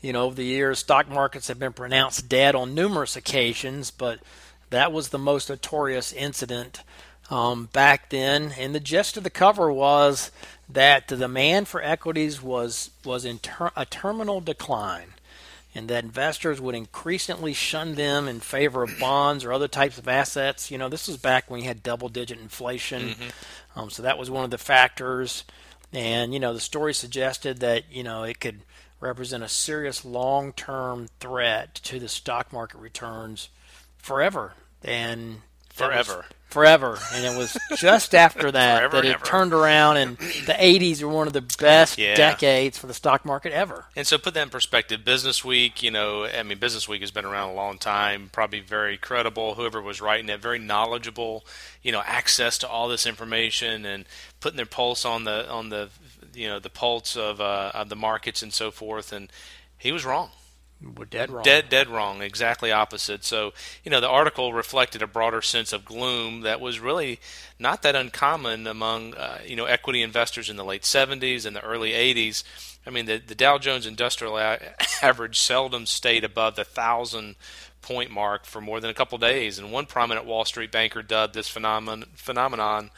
You 0.00 0.12
know, 0.12 0.24
over 0.24 0.36
the 0.36 0.44
years, 0.44 0.78
stock 0.78 1.08
markets 1.08 1.48
have 1.48 1.58
been 1.58 1.72
pronounced 1.72 2.28
dead 2.28 2.54
on 2.54 2.74
numerous 2.74 3.16
occasions, 3.16 3.90
but 3.90 4.20
that 4.70 4.92
was 4.92 5.08
the 5.08 5.18
most 5.18 5.48
notorious 5.48 6.12
incident 6.12 6.82
um, 7.30 7.68
back 7.72 8.10
then. 8.10 8.52
And 8.58 8.74
the 8.74 8.80
gist 8.80 9.16
of 9.16 9.24
the 9.24 9.30
cover 9.30 9.72
was 9.72 10.30
that 10.68 11.08
the 11.08 11.16
demand 11.16 11.68
for 11.68 11.82
equities 11.82 12.42
was 12.42 12.90
was 13.04 13.24
in 13.24 13.38
ter- 13.38 13.72
a 13.74 13.86
terminal 13.86 14.40
decline, 14.40 15.14
and 15.78 15.88
that 15.88 16.02
investors 16.04 16.60
would 16.60 16.74
increasingly 16.74 17.52
shun 17.52 17.94
them 17.94 18.26
in 18.28 18.40
favor 18.40 18.82
of 18.82 18.98
bonds 18.98 19.44
or 19.44 19.52
other 19.52 19.68
types 19.68 19.96
of 19.96 20.08
assets. 20.08 20.70
You 20.70 20.78
know, 20.78 20.88
this 20.88 21.06
was 21.08 21.16
back 21.16 21.48
when 21.48 21.60
we 21.60 21.66
had 21.66 21.82
double-digit 21.82 22.38
inflation, 22.38 23.10
Mm-hmm. 23.10 23.78
um, 23.80 23.90
so 23.90 24.02
that 24.02 24.18
was 24.18 24.30
one 24.30 24.44
of 24.44 24.50
the 24.50 24.58
factors. 24.58 25.44
And 25.92 26.34
you 26.34 26.40
know, 26.40 26.52
the 26.52 26.60
story 26.60 26.92
suggested 26.92 27.60
that 27.60 27.84
you 27.90 28.02
know 28.02 28.24
it 28.24 28.40
could 28.40 28.60
represent 29.00 29.42
a 29.44 29.48
serious 29.48 30.04
long-term 30.04 31.08
threat 31.20 31.76
to 31.84 31.98
the 32.00 32.08
stock 32.08 32.52
market 32.52 32.78
returns 32.78 33.48
forever. 33.96 34.54
And 34.82 35.42
forever. 35.70 36.16
was- 36.16 36.24
Forever. 36.48 36.98
And 37.12 37.24
it 37.26 37.36
was 37.36 37.58
just 37.76 38.14
after 38.14 38.50
that 38.50 38.90
that 38.90 39.04
it 39.04 39.14
ever. 39.16 39.24
turned 39.24 39.52
around, 39.52 39.98
and 39.98 40.16
the 40.16 40.54
80s 40.58 41.02
were 41.02 41.08
one 41.12 41.26
of 41.26 41.34
the 41.34 41.42
best 41.58 41.98
Yeah. 41.98 42.14
decades 42.14 42.78
for 42.78 42.86
the 42.86 42.94
stock 42.94 43.26
market 43.26 43.52
ever. 43.52 43.84
And 43.94 44.06
so, 44.06 44.16
put 44.16 44.32
that 44.34 44.44
in 44.44 44.48
perspective. 44.48 45.04
Business 45.04 45.44
Week, 45.44 45.82
you 45.82 45.90
know, 45.90 46.24
I 46.24 46.42
mean, 46.42 46.58
Business 46.58 46.88
Week 46.88 47.02
has 47.02 47.10
been 47.10 47.26
around 47.26 47.50
a 47.50 47.54
long 47.54 47.76
time. 47.76 48.30
Probably 48.32 48.60
very 48.60 48.96
credible. 48.96 49.56
Whoever 49.56 49.82
was 49.82 50.00
writing 50.00 50.30
it, 50.30 50.40
very 50.40 50.58
knowledgeable. 50.58 51.44
You 51.82 51.92
know, 51.92 52.02
access 52.06 52.56
to 52.58 52.68
all 52.68 52.88
this 52.88 53.04
information 53.06 53.84
and 53.84 54.06
putting 54.40 54.56
their 54.56 54.64
pulse 54.66 55.04
on 55.04 55.24
the 55.24 55.48
on 55.50 55.68
the 55.68 55.90
you 56.34 56.48
know 56.48 56.58
the 56.58 56.70
pulse 56.70 57.14
of 57.16 57.40
uh, 57.42 57.72
of 57.74 57.90
the 57.90 57.96
markets 57.96 58.42
and 58.42 58.52
so 58.54 58.70
forth. 58.70 59.12
And 59.12 59.30
he 59.76 59.92
was 59.92 60.04
wrong. 60.06 60.30
We're 60.80 61.06
dead 61.06 61.30
wrong. 61.30 61.42
Dead, 61.42 61.68
dead 61.68 61.88
wrong. 61.88 62.22
Exactly 62.22 62.70
opposite. 62.70 63.24
So, 63.24 63.52
you 63.82 63.90
know, 63.90 64.00
the 64.00 64.08
article 64.08 64.52
reflected 64.52 65.02
a 65.02 65.08
broader 65.08 65.42
sense 65.42 65.72
of 65.72 65.84
gloom 65.84 66.42
that 66.42 66.60
was 66.60 66.78
really 66.78 67.18
not 67.58 67.82
that 67.82 67.96
uncommon 67.96 68.66
among, 68.66 69.14
uh, 69.14 69.38
you 69.44 69.56
know, 69.56 69.64
equity 69.64 70.02
investors 70.02 70.48
in 70.48 70.56
the 70.56 70.64
late 70.64 70.82
70s 70.82 71.44
and 71.44 71.56
the 71.56 71.64
early 71.64 71.90
80s. 71.90 72.44
I 72.86 72.90
mean, 72.90 73.06
the, 73.06 73.18
the 73.18 73.34
Dow 73.34 73.58
Jones 73.58 73.86
Industrial 73.86 74.38
Average 75.02 75.38
seldom 75.38 75.84
stayed 75.84 76.22
above 76.22 76.54
the 76.54 76.64
thousand 76.64 77.34
point 77.82 78.10
mark 78.10 78.44
for 78.44 78.60
more 78.60 78.80
than 78.80 78.90
a 78.90 78.94
couple 78.94 79.18
days. 79.18 79.58
And 79.58 79.72
one 79.72 79.86
prominent 79.86 80.26
Wall 80.26 80.44
Street 80.44 80.70
banker 80.70 81.02
dubbed 81.02 81.34
this 81.34 81.48
phenomenon, 81.48 82.04
phenomenon 82.14 82.90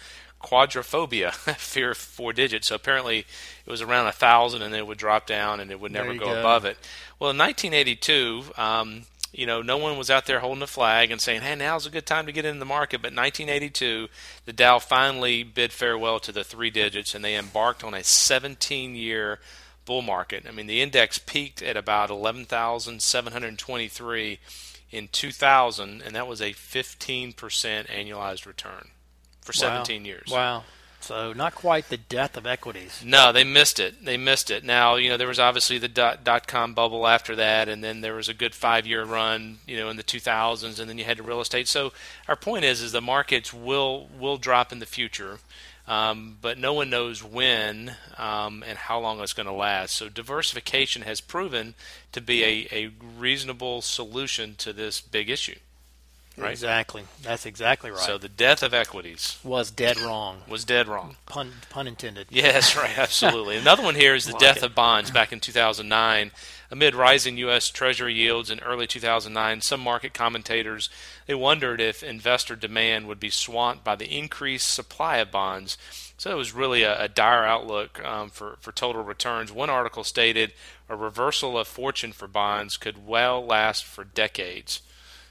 quadrophobia, 0.42 1.32
fear 1.56 1.92
of 1.92 1.98
four 1.98 2.32
digits. 2.32 2.68
So 2.68 2.74
apparently 2.74 3.26
it 3.64 3.70
was 3.70 3.82
around 3.82 4.06
a 4.06 4.12
thousand, 4.12 4.62
and 4.62 4.72
then 4.72 4.80
it 4.80 4.86
would 4.86 4.98
drop 4.98 5.26
down, 5.26 5.60
and 5.60 5.70
it 5.70 5.80
would 5.80 5.92
never 5.92 6.14
go, 6.14 6.26
go. 6.26 6.38
above 6.38 6.64
it. 6.64 6.76
Well, 7.18 7.30
in 7.30 7.38
1982, 7.38 8.44
um, 8.56 9.02
you 9.32 9.46
know, 9.46 9.62
no 9.62 9.76
one 9.76 9.96
was 9.96 10.10
out 10.10 10.26
there 10.26 10.40
holding 10.40 10.62
a 10.62 10.66
flag 10.66 11.10
and 11.10 11.20
saying, 11.20 11.42
"Hey, 11.42 11.54
now's 11.54 11.86
a 11.86 11.90
good 11.90 12.06
time 12.06 12.26
to 12.26 12.32
get 12.32 12.44
into 12.44 12.58
the 12.58 12.64
market." 12.64 13.00
But 13.02 13.14
1982, 13.14 14.08
the 14.44 14.52
Dow 14.52 14.80
finally 14.80 15.44
bid 15.44 15.72
farewell 15.72 16.18
to 16.20 16.32
the 16.32 16.42
three 16.42 16.70
digits, 16.70 17.14
and 17.14 17.24
they 17.24 17.36
embarked 17.36 17.84
on 17.84 17.94
a 17.94 17.98
17-year 17.98 19.38
bull 19.84 20.02
market. 20.02 20.46
I 20.48 20.50
mean, 20.50 20.66
the 20.66 20.82
index 20.82 21.18
peaked 21.18 21.62
at 21.62 21.76
about 21.76 22.10
11,723 22.10 24.40
in 24.90 25.06
2000, 25.08 26.02
and 26.02 26.16
that 26.16 26.26
was 26.26 26.40
a 26.40 26.52
15% 26.52 27.34
annualized 27.34 28.46
return 28.46 28.88
for 29.40 29.52
17 29.52 30.04
years. 30.04 30.28
Wow. 30.30 30.64
So 31.00 31.32
not 31.32 31.54
quite 31.54 31.88
the 31.88 31.96
death 31.96 32.36
of 32.36 32.46
equities. 32.46 33.02
No, 33.04 33.32
they 33.32 33.42
missed 33.42 33.80
it. 33.80 34.04
They 34.04 34.18
missed 34.18 34.50
it. 34.50 34.64
Now, 34.64 34.96
you 34.96 35.08
know, 35.08 35.16
there 35.16 35.26
was 35.26 35.40
obviously 35.40 35.78
the 35.78 35.88
dot, 35.88 36.24
dot 36.24 36.46
com 36.46 36.74
bubble 36.74 37.06
after 37.06 37.34
that, 37.36 37.68
and 37.68 37.82
then 37.82 38.02
there 38.02 38.14
was 38.14 38.28
a 38.28 38.34
good 38.34 38.54
five 38.54 38.86
year 38.86 39.04
run, 39.04 39.58
you 39.66 39.78
know, 39.78 39.88
in 39.88 39.96
the 39.96 40.02
2000s, 40.02 40.78
and 40.78 40.88
then 40.88 40.98
you 40.98 41.04
had 41.04 41.16
the 41.16 41.22
real 41.22 41.40
estate. 41.40 41.68
So 41.68 41.92
our 42.28 42.36
point 42.36 42.64
is, 42.64 42.82
is 42.82 42.92
the 42.92 43.00
markets 43.00 43.52
will 43.52 44.08
will 44.18 44.36
drop 44.36 44.72
in 44.72 44.78
the 44.78 44.86
future, 44.86 45.38
um, 45.88 46.36
but 46.40 46.58
no 46.58 46.74
one 46.74 46.90
knows 46.90 47.24
when 47.24 47.96
um, 48.18 48.62
and 48.66 48.76
how 48.76 49.00
long 49.00 49.20
it's 49.20 49.32
going 49.32 49.46
to 49.46 49.52
last. 49.52 49.96
So 49.96 50.10
diversification 50.10 51.02
has 51.02 51.22
proven 51.22 51.74
to 52.12 52.20
be 52.20 52.44
a, 52.44 52.68
a 52.70 52.90
reasonable 53.18 53.80
solution 53.80 54.54
to 54.56 54.74
this 54.74 55.00
big 55.00 55.30
issue. 55.30 55.56
Right. 56.36 56.52
Exactly. 56.52 57.02
That's 57.22 57.44
exactly 57.44 57.90
right. 57.90 57.98
So 58.00 58.16
the 58.16 58.28
death 58.28 58.62
of 58.62 58.72
equities 58.72 59.38
was 59.44 59.70
dead 59.70 59.98
wrong. 59.98 60.42
was 60.48 60.64
dead 60.64 60.88
wrong. 60.88 61.16
Pun 61.26 61.52
pun 61.68 61.86
intended. 61.86 62.28
Yes, 62.30 62.76
right, 62.76 62.96
absolutely. 62.96 63.56
Another 63.56 63.82
one 63.82 63.94
here 63.94 64.14
is 64.14 64.24
the 64.24 64.32
Like 64.32 64.40
death 64.40 64.56
it. 64.58 64.62
of 64.62 64.74
bonds 64.74 65.10
back 65.10 65.32
in 65.32 65.40
2009. 65.40 66.30
Amid 66.70 66.94
rising 66.94 67.36
U.S. 67.38 67.68
Treasury 67.68 68.14
yields 68.14 68.48
in 68.48 68.60
early 68.60 68.86
2009, 68.86 69.60
some 69.60 69.80
market 69.80 70.14
commentators 70.14 70.88
they 71.26 71.34
wondered 71.34 71.80
if 71.80 72.02
investor 72.02 72.54
demand 72.56 73.06
would 73.08 73.20
be 73.20 73.28
swamped 73.30 73.82
by 73.84 73.96
the 73.96 74.16
increased 74.16 74.72
supply 74.72 75.16
of 75.18 75.30
bonds. 75.32 75.76
So 76.16 76.30
it 76.30 76.36
was 76.36 76.54
really 76.54 76.82
a, 76.84 77.02
a 77.02 77.08
dire 77.08 77.44
outlook 77.44 78.02
um, 78.04 78.30
for 78.30 78.56
for 78.60 78.72
total 78.72 79.02
returns. 79.02 79.52
One 79.52 79.68
article 79.68 80.04
stated 80.04 80.54
a 80.88 80.94
reversal 80.96 81.58
of 81.58 81.66
fortune 81.68 82.12
for 82.12 82.28
bonds 82.28 82.76
could 82.76 83.04
well 83.06 83.44
last 83.44 83.84
for 83.84 84.04
decades. 84.04 84.80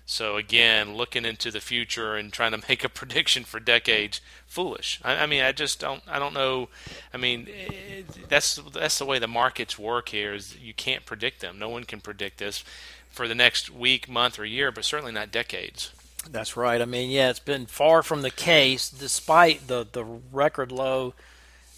So 0.10 0.38
again, 0.38 0.96
looking 0.96 1.24
into 1.24 1.52
the 1.52 1.62
future 1.62 2.16
and 2.16 2.34
trying 2.34 2.52
to 2.54 2.64
make 2.68 2.84
a 2.84 2.90
prediction 3.00 3.44
for 3.44 3.60
decades, 3.60 4.22
foolish. 4.48 5.00
I, 5.04 5.18
I 5.18 5.26
mean, 5.28 5.44
I 5.44 5.52
just 5.52 5.80
don't. 5.80 6.02
I 6.08 6.18
don't 6.18 6.34
know. 6.34 6.70
I 7.14 7.18
mean, 7.18 7.48
eh, 7.48 8.02
that's 8.28 8.56
that's 8.56 8.98
the 8.98 9.06
way 9.06 9.20
the 9.20 9.28
markets 9.28 9.78
work 9.78 10.10
here. 10.10 10.34
Is 10.34 10.58
you 10.58 10.74
can't 10.74 11.06
predict 11.06 11.42
them. 11.42 11.60
No 11.60 11.70
one 11.70 11.84
can 11.84 12.02
predict 12.02 12.40
this 12.40 12.64
for 13.12 13.28
the 13.28 13.36
next 13.36 13.70
week, 13.70 14.10
month, 14.10 14.40
or 14.40 14.46
year, 14.46 14.72
but 14.72 14.84
certainly 14.84 15.12
not 15.12 15.32
decades. 15.32 15.92
That's 16.28 16.58
right. 16.58 16.82
I 16.82 16.86
mean, 16.86 17.12
yeah, 17.12 17.30
it's 17.30 17.38
been 17.38 17.68
far 17.68 18.02
from 18.02 18.24
the 18.24 18.32
case, 18.32 18.90
despite 18.90 19.68
the 19.68 19.86
the 19.90 20.04
record 20.04 20.72
low, 20.72 21.14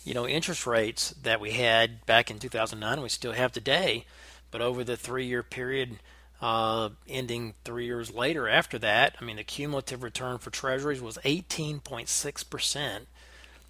you 0.05 0.13
know, 0.13 0.25
interest 0.25 0.65
rates 0.65 1.13
that 1.21 1.41
we 1.41 1.51
had 1.51 2.05
back 2.05 2.31
in 2.31 2.39
2009, 2.39 2.93
and 2.93 3.03
we 3.03 3.09
still 3.09 3.33
have 3.33 3.51
today. 3.51 4.05
but 4.51 4.61
over 4.61 4.83
the 4.85 4.97
three-year 4.97 5.43
period 5.43 5.99
uh, 6.41 6.89
ending 7.07 7.53
three 7.63 7.85
years 7.85 8.11
later 8.11 8.49
after 8.49 8.79
that, 8.79 9.15
I 9.21 9.23
mean, 9.23 9.37
the 9.37 9.43
cumulative 9.43 10.03
return 10.03 10.39
for 10.39 10.49
treasuries 10.49 11.01
was 11.01 11.17
18.6%. 11.19 12.99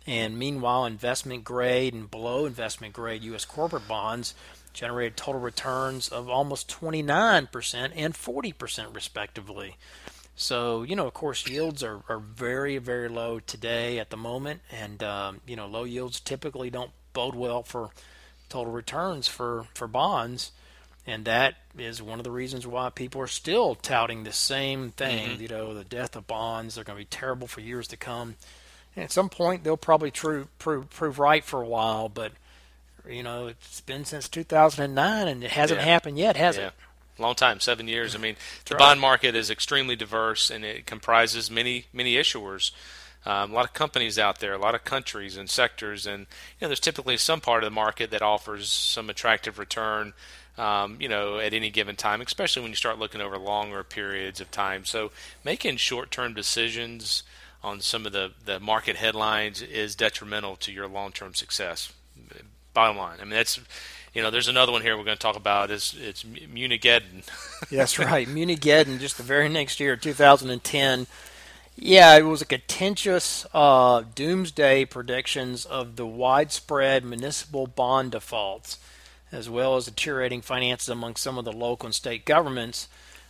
And 0.07 0.39
meanwhile, 0.39 0.85
investment 0.85 1.43
grade 1.43 1.93
and 1.93 2.09
below 2.09 2.45
investment 2.45 2.93
grade 2.93 3.23
U.S. 3.23 3.45
corporate 3.45 3.87
bonds 3.87 4.33
generated 4.73 5.17
total 5.17 5.41
returns 5.41 6.07
of 6.07 6.29
almost 6.29 6.69
29% 6.69 7.91
and 7.95 8.13
40% 8.13 8.95
respectively. 8.95 9.75
So, 10.35 10.83
you 10.83 10.95
know, 10.95 11.07
of 11.07 11.13
course, 11.13 11.47
yields 11.47 11.83
are, 11.83 12.01
are 12.09 12.19
very, 12.19 12.77
very 12.77 13.09
low 13.09 13.39
today 13.39 13.99
at 13.99 14.09
the 14.09 14.17
moment. 14.17 14.61
And, 14.71 15.03
um, 15.03 15.41
you 15.45 15.55
know, 15.55 15.67
low 15.67 15.83
yields 15.83 16.19
typically 16.19 16.69
don't 16.69 16.91
bode 17.13 17.35
well 17.35 17.63
for 17.63 17.89
total 18.49 18.71
returns 18.71 19.27
for, 19.27 19.65
for 19.75 19.87
bonds. 19.87 20.51
And 21.07 21.25
that 21.25 21.55
is 21.77 22.01
one 22.01 22.19
of 22.19 22.23
the 22.23 22.31
reasons 22.31 22.67
why 22.67 22.89
people 22.89 23.21
are 23.21 23.27
still 23.27 23.73
touting 23.75 24.23
the 24.23 24.31
same 24.31 24.91
thing. 24.91 25.29
Mm-hmm. 25.31 25.41
You 25.41 25.47
know, 25.47 25.73
the 25.73 25.83
death 25.83 26.15
of 26.15 26.27
bonds, 26.27 26.75
they're 26.75 26.83
going 26.83 26.97
to 26.97 27.01
be 27.01 27.05
terrible 27.05 27.47
for 27.47 27.59
years 27.61 27.87
to 27.87 27.97
come. 27.97 28.35
And 28.95 29.03
at 29.05 29.11
some 29.11 29.29
point, 29.29 29.63
they'll 29.63 29.77
probably 29.77 30.11
true, 30.11 30.47
prove, 30.59 30.89
prove 30.89 31.17
right 31.17 31.43
for 31.43 31.61
a 31.61 31.67
while. 31.67 32.07
But, 32.07 32.33
you 33.09 33.23
know, 33.23 33.47
it's 33.47 33.81
been 33.81 34.05
since 34.05 34.29
2009 34.29 35.27
and 35.27 35.43
it 35.43 35.51
hasn't 35.51 35.79
Yeah. 35.79 35.85
happened 35.85 36.19
yet, 36.19 36.35
has 36.35 36.57
Yeah. 36.57 36.67
it? 36.67 36.73
Long 37.17 37.35
time, 37.35 37.59
seven 37.59 37.87
years. 37.87 38.15
I 38.15 38.19
mean, 38.19 38.35
the 38.65 38.75
right. 38.75 38.79
bond 38.79 39.01
market 39.01 39.35
is 39.35 39.49
extremely 39.49 39.95
diverse 39.95 40.49
and 40.49 40.63
it 40.63 40.85
comprises 40.85 41.49
many, 41.49 41.85
many 41.93 42.15
issuers. 42.15 42.71
Um, 43.25 43.51
a 43.51 43.53
lot 43.53 43.65
of 43.65 43.73
companies 43.73 44.17
out 44.17 44.39
there, 44.39 44.53
a 44.53 44.57
lot 44.57 44.73
of 44.73 44.83
countries 44.83 45.37
and 45.37 45.47
sectors, 45.47 46.07
and 46.07 46.21
you 46.21 46.63
know, 46.63 46.69
there's 46.69 46.79
typically 46.79 47.17
some 47.17 47.39
part 47.39 47.63
of 47.63 47.67
the 47.67 47.73
market 47.73 48.09
that 48.09 48.23
offers 48.23 48.69
some 48.69 49.11
attractive 49.11 49.59
return. 49.59 50.13
Um, 50.61 50.97
you 50.99 51.09
know, 51.09 51.39
at 51.39 51.53
any 51.53 51.71
given 51.71 51.95
time, 51.95 52.21
especially 52.21 52.61
when 52.61 52.71
you 52.71 52.75
start 52.75 52.99
looking 52.99 53.19
over 53.19 53.37
longer 53.37 53.83
periods 53.83 54.39
of 54.39 54.51
time. 54.51 54.85
So, 54.85 55.11
making 55.43 55.77
short-term 55.77 56.35
decisions 56.35 57.23
on 57.63 57.81
some 57.81 58.05
of 58.05 58.11
the, 58.11 58.33
the 58.45 58.59
market 58.59 58.95
headlines 58.95 59.63
is 59.63 59.95
detrimental 59.95 60.55
to 60.57 60.71
your 60.71 60.87
long-term 60.87 61.33
success. 61.33 61.91
Bottom 62.73 62.97
line, 62.97 63.17
I 63.19 63.23
mean 63.23 63.31
that's 63.31 63.59
you 64.13 64.21
know, 64.21 64.29
there's 64.29 64.49
another 64.49 64.71
one 64.71 64.81
here 64.81 64.97
we're 64.97 65.05
going 65.05 65.17
to 65.17 65.21
talk 65.21 65.37
about. 65.37 65.71
Is 65.71 65.95
it's 65.97 66.23
Munigeddon. 66.23 67.23
That's 67.69 67.97
right. 67.99 68.27
Munigeddon, 68.27 68.99
just 68.99 69.17
the 69.17 69.23
very 69.23 69.47
next 69.47 69.79
year, 69.79 69.95
2010. 69.95 71.07
Yeah, 71.77 72.17
it 72.17 72.23
was 72.23 72.41
a 72.41 72.45
contentious 72.45 73.45
uh, 73.53 74.03
doomsday 74.13 74.85
predictions 74.85 75.65
of 75.65 75.95
the 75.95 76.05
widespread 76.05 77.05
municipal 77.05 77.67
bond 77.67 78.11
defaults, 78.11 78.77
as 79.31 79.49
well 79.49 79.75
as 79.75 79.85
deteriorating 79.85 80.41
finances 80.41 80.89
among 80.89 81.15
some 81.15 81.37
of 81.37 81.45
the 81.45 81.51
local 81.51 81.87
and 81.87 81.95
state 81.95 82.25
governments 82.25 82.87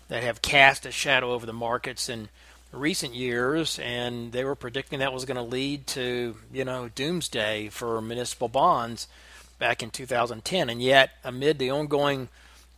that 0.08 0.24
have 0.24 0.42
cast 0.42 0.86
a 0.86 0.92
shadow 0.92 1.32
over 1.32 1.46
the 1.46 1.54
markets 1.54 2.10
in 2.10 2.30
recent 2.72 3.14
years, 3.14 3.80
and 3.80 4.32
they 4.32 4.44
were 4.44 4.56
predicting 4.56 5.00
that 5.00 5.14
was 5.14 5.26
going 5.26 5.38
to 5.38 5.42
lead 5.42 5.88
to, 5.88 6.36
you 6.52 6.66
know, 6.66 6.90
doomsday 6.90 7.70
for 7.70 8.02
municipal 8.02 8.48
bonds 8.48 9.08
back 9.60 9.84
in 9.84 9.90
2010. 9.90 10.70
And 10.70 10.82
yet, 10.82 11.12
amid 11.24 11.60
the 11.60 11.72
ongoing 11.72 12.30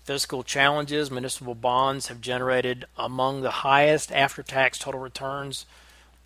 fiscal 0.04 0.44
challenges, 0.44 1.10
municipal 1.10 1.56
bonds 1.56 2.08
have 2.08 2.22
generated 2.22 2.86
among 2.98 3.42
the 3.42 3.52
highest 3.52 4.12
after 4.12 4.44
tax 4.44 4.78
total 4.78 5.00
returns 5.00 5.66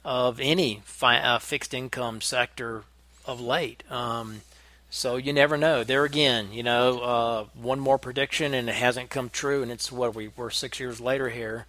of 0.03 0.39
any 0.39 0.81
fi- 0.85 1.19
uh, 1.19 1.37
fixed 1.37 1.73
income 1.73 2.21
sector 2.21 2.83
of 3.25 3.41
late. 3.41 3.83
Um, 3.91 4.41
so 4.89 5.17
you 5.17 5.33
never 5.33 5.57
know. 5.57 5.83
There 5.83 6.05
again, 6.05 6.51
you 6.51 6.63
know, 6.63 6.99
uh, 6.99 7.45
one 7.53 7.79
more 7.79 7.97
prediction 7.97 8.53
and 8.53 8.69
it 8.69 8.75
hasn't 8.75 9.09
come 9.09 9.29
true, 9.29 9.61
and 9.61 9.71
it's 9.71 9.91
what 9.91 10.15
we 10.15 10.29
we're 10.29 10.49
six 10.49 10.79
years 10.79 10.99
later 10.99 11.29
here, 11.29 11.65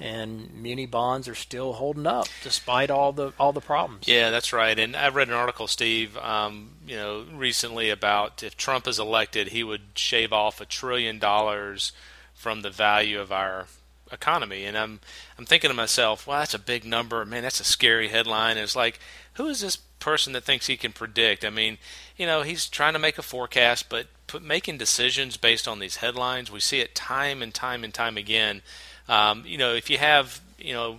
and 0.00 0.54
muni 0.54 0.86
bonds 0.86 1.28
are 1.28 1.34
still 1.34 1.74
holding 1.74 2.06
up 2.06 2.28
despite 2.42 2.90
all 2.90 3.12
the 3.12 3.32
all 3.38 3.52
the 3.52 3.60
problems. 3.60 4.08
Yeah, 4.08 4.30
that's 4.30 4.52
right. 4.52 4.78
And 4.78 4.96
I 4.96 5.08
read 5.08 5.28
an 5.28 5.34
article, 5.34 5.66
Steve, 5.66 6.16
um, 6.18 6.70
you 6.86 6.96
know, 6.96 7.24
recently 7.32 7.90
about 7.90 8.42
if 8.42 8.56
Trump 8.56 8.86
is 8.88 8.98
elected, 8.98 9.48
he 9.48 9.62
would 9.62 9.82
shave 9.94 10.32
off 10.32 10.60
a 10.60 10.66
trillion 10.66 11.18
dollars 11.18 11.92
from 12.34 12.62
the 12.62 12.70
value 12.70 13.20
of 13.20 13.32
our 13.32 13.66
economy. 14.12 14.64
And 14.64 14.76
I'm 14.76 15.00
I'm 15.38 15.46
thinking 15.46 15.70
to 15.70 15.74
myself, 15.74 16.26
well, 16.26 16.38
that's 16.38 16.54
a 16.54 16.58
big 16.58 16.84
number. 16.84 17.24
Man, 17.24 17.42
that's 17.42 17.60
a 17.60 17.64
scary 17.64 18.08
headline. 18.08 18.56
It's 18.56 18.76
like, 18.76 18.98
who 19.34 19.46
is 19.46 19.60
this 19.60 19.76
person 19.76 20.32
that 20.32 20.44
thinks 20.44 20.66
he 20.66 20.76
can 20.76 20.92
predict? 20.92 21.44
I 21.44 21.50
mean, 21.50 21.78
you 22.18 22.26
know, 22.26 22.42
he's 22.42 22.68
trying 22.68 22.92
to 22.92 22.98
make 22.98 23.16
a 23.16 23.22
forecast, 23.22 23.88
but 23.88 24.08
put, 24.26 24.42
making 24.42 24.76
decisions 24.76 25.36
based 25.36 25.66
on 25.66 25.78
these 25.78 25.96
headlines, 25.96 26.50
we 26.50 26.60
see 26.60 26.80
it 26.80 26.94
time 26.94 27.40
and 27.42 27.54
time 27.54 27.84
and 27.84 27.94
time 27.94 28.16
again. 28.16 28.60
Um, 29.08 29.44
you 29.46 29.56
know, 29.56 29.72
if 29.74 29.88
you 29.88 29.98
have 29.98 30.40
you 30.58 30.74
know 30.74 30.98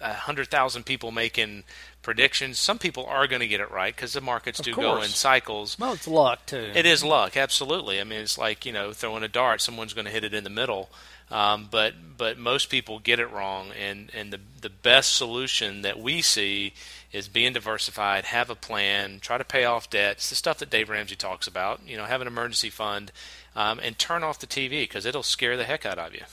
a, 0.00 0.12
hundred 0.12 0.48
thousand 0.48 0.84
people 0.84 1.10
making 1.10 1.64
predictions, 2.02 2.58
some 2.58 2.78
people 2.78 3.06
are 3.06 3.26
going 3.26 3.40
to 3.40 3.48
get 3.48 3.60
it 3.60 3.70
right 3.70 3.96
because 3.96 4.12
the 4.12 4.20
markets 4.20 4.60
Of 4.60 4.66
do 4.66 4.74
go 4.74 5.00
in 5.00 5.08
cycles. 5.08 5.78
Well, 5.78 5.94
it's 5.94 6.06
luck 6.06 6.46
too. 6.46 6.70
It 6.74 6.86
is 6.86 7.02
luck, 7.02 7.36
absolutely. 7.36 8.00
I 8.00 8.04
mean, 8.04 8.20
it's 8.20 8.38
like 8.38 8.66
you 8.66 8.72
know 8.72 8.92
throwing 8.92 9.22
a 9.22 9.28
dart; 9.28 9.62
someone's 9.62 9.94
going 9.94 10.04
to 10.04 10.12
hit 10.12 10.22
it 10.22 10.34
in 10.34 10.44
the 10.44 10.50
middle. 10.50 10.90
Um, 11.30 11.68
but 11.70 11.94
but 12.16 12.38
most 12.38 12.70
people 12.70 13.00
get 13.00 13.18
it 13.18 13.30
wrong, 13.30 13.68
and 13.78 14.10
and 14.14 14.32
the 14.32 14.40
the 14.60 14.70
best 14.70 15.14
solution 15.16 15.82
that 15.82 15.98
we 15.98 16.22
see 16.22 16.74
is 17.12 17.28
being 17.28 17.52
diversified, 17.52 18.26
have 18.26 18.50
a 18.50 18.54
plan, 18.54 19.18
try 19.20 19.38
to 19.38 19.44
pay 19.44 19.64
off 19.64 19.88
debt. 19.88 20.16
It's 20.16 20.28
the 20.30 20.36
stuff 20.36 20.58
that 20.58 20.70
Dave 20.70 20.90
Ramsey 20.90 21.16
talks 21.16 21.46
about. 21.46 21.80
You 21.86 21.96
know, 21.96 22.04
have 22.04 22.20
an 22.20 22.26
emergency 22.26 22.70
fund, 22.70 23.12
um, 23.56 23.80
and 23.82 23.98
turn 23.98 24.22
off 24.22 24.38
the 24.38 24.46
TV 24.46 24.82
because 24.82 25.06
it'll 25.06 25.22
scare 25.22 25.56
the 25.56 25.64
heck 25.64 25.86
out 25.86 25.98
of 25.98 26.14
you. 26.14 26.24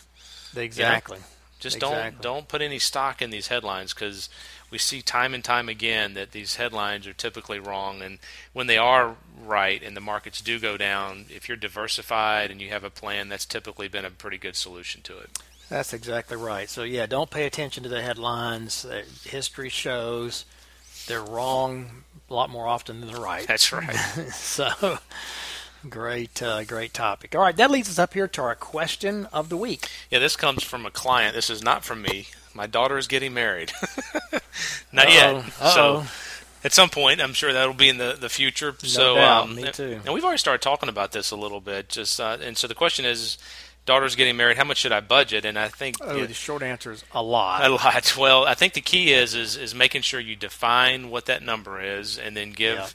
exactly. 0.56 1.20
Just 1.60 1.78
Exactly. 1.78 2.12
don't 2.12 2.22
don't 2.22 2.48
put 2.48 2.62
any 2.62 2.80
stock 2.80 3.22
in 3.22 3.30
these 3.30 3.48
headlines 3.48 3.94
because 3.94 4.30
we 4.70 4.78
see 4.78 5.02
time 5.02 5.34
and 5.34 5.44
time 5.44 5.70
again 5.70 6.14
that 6.16 6.32
these 6.32 6.56
headlines 6.56 7.08
are 7.08 7.14
typically 7.14 7.60
wrong. 7.60 8.02
And 8.02 8.20
when 8.52 8.68
they 8.68 8.78
are 8.78 9.16
right 9.42 9.82
and 9.82 9.96
the 9.96 10.02
markets 10.02 10.42
do 10.42 10.60
go 10.60 10.76
down, 10.76 11.26
if 11.30 11.48
you're 11.48 11.56
diversified 11.58 12.52
and 12.52 12.60
you 12.62 12.70
have 12.70 12.84
a 12.84 12.90
plan, 12.90 13.30
that's 13.30 13.46
typically 13.46 13.88
been 13.88 14.06
a 14.06 14.10
pretty 14.12 14.38
good 14.38 14.56
solution 14.58 15.02
to 15.04 15.18
it. 15.20 15.30
That's 15.70 15.94
exactly 15.94 16.38
right. 16.38 16.70
So 16.70 16.84
yeah, 16.84 17.06
don't 17.06 17.32
pay 17.32 17.46
attention 17.46 17.84
to 17.84 17.90
the 17.90 18.02
headlines. 18.02 18.84
Uh, 18.86 19.04
history 19.24 19.70
shows 19.70 20.46
they're 21.08 21.22
wrong 21.24 22.04
a 22.30 22.34
lot 22.34 22.50
more 22.50 22.68
often 22.68 23.00
than 23.02 23.10
they're 23.12 23.22
right. 23.22 23.48
That's 23.48 23.72
right. 23.72 23.96
so 24.34 24.98
great, 25.90 26.42
uh, 26.42 26.64
great 26.64 26.94
topic. 26.94 27.36
All 27.36 27.42
right, 27.42 27.56
that 27.58 27.70
leads 27.72 27.90
us 27.90 28.00
up 28.00 28.14
here 28.14 28.28
to 28.30 28.42
our 28.42 28.56
question 28.56 29.28
of 29.32 29.50
the 29.50 29.58
week. 29.58 29.88
yeah, 30.10 30.20
this 30.20 30.36
comes 30.36 30.64
from 30.64 30.86
a 30.86 30.92
client. 30.92 31.36
This 31.36 31.50
is 31.50 31.64
not 31.64 31.84
from 31.84 32.02
me. 32.02 32.28
My 32.54 32.68
daughter 32.68 32.98
is 32.98 33.08
getting 33.08 33.34
married. 33.34 33.72
not 34.92 35.08
Uh-oh. 35.08 35.12
yet. 35.14 35.36
Uh-oh. 35.36 36.04
So 36.04 36.06
at 36.64 36.74
some 36.74 36.90
point, 36.90 37.22
I'm 37.22 37.34
sure 37.34 37.54
that'll 37.54 37.74
be 37.74 37.90
in 37.90 37.98
the, 37.98 38.18
the 38.20 38.30
future. 38.30 38.74
so, 38.80 39.16
doubt. 39.16 39.44
um, 39.44 39.56
Me 39.56 39.70
too. 39.72 40.00
And 40.06 40.14
we've 40.14 40.24
already 40.24 40.40
started 40.40 40.62
talking 40.62 40.90
about 40.90 41.12
this 41.12 41.32
a 41.32 41.36
little 41.36 41.60
bit. 41.62 41.90
Just 41.90 42.20
uh, 42.20 42.38
and 42.42 42.58
so 42.58 42.68
the 42.68 42.74
question 42.76 43.06
is, 43.06 43.38
daughter's 43.86 44.16
getting 44.16 44.36
married. 44.36 44.58
How 44.58 44.64
much 44.64 44.78
should 44.78 44.92
I 44.92 45.00
budget? 45.00 45.46
And 45.46 45.58
I 45.58 45.68
think 45.68 45.98
Oh, 46.02 46.16
yeah, 46.16 46.26
the 46.26 46.34
short 46.34 46.64
answer 46.64 46.92
is 46.92 47.04
a 47.12 47.22
lot. 47.22 47.66
a 47.66 47.70
lot. 47.70 48.16
Well, 48.18 48.46
I 48.46 48.54
think 48.54 48.74
the 48.74 48.82
key 48.82 49.14
is 49.14 49.34
is 49.36 49.56
is 49.58 49.74
making 49.76 50.02
sure 50.02 50.20
you 50.20 50.36
define 50.36 51.10
what 51.10 51.26
that 51.26 51.44
number 51.44 51.82
is, 51.82 52.18
and 52.18 52.36
then 52.36 52.52
give. 52.52 52.78
Yeah. 52.78 52.88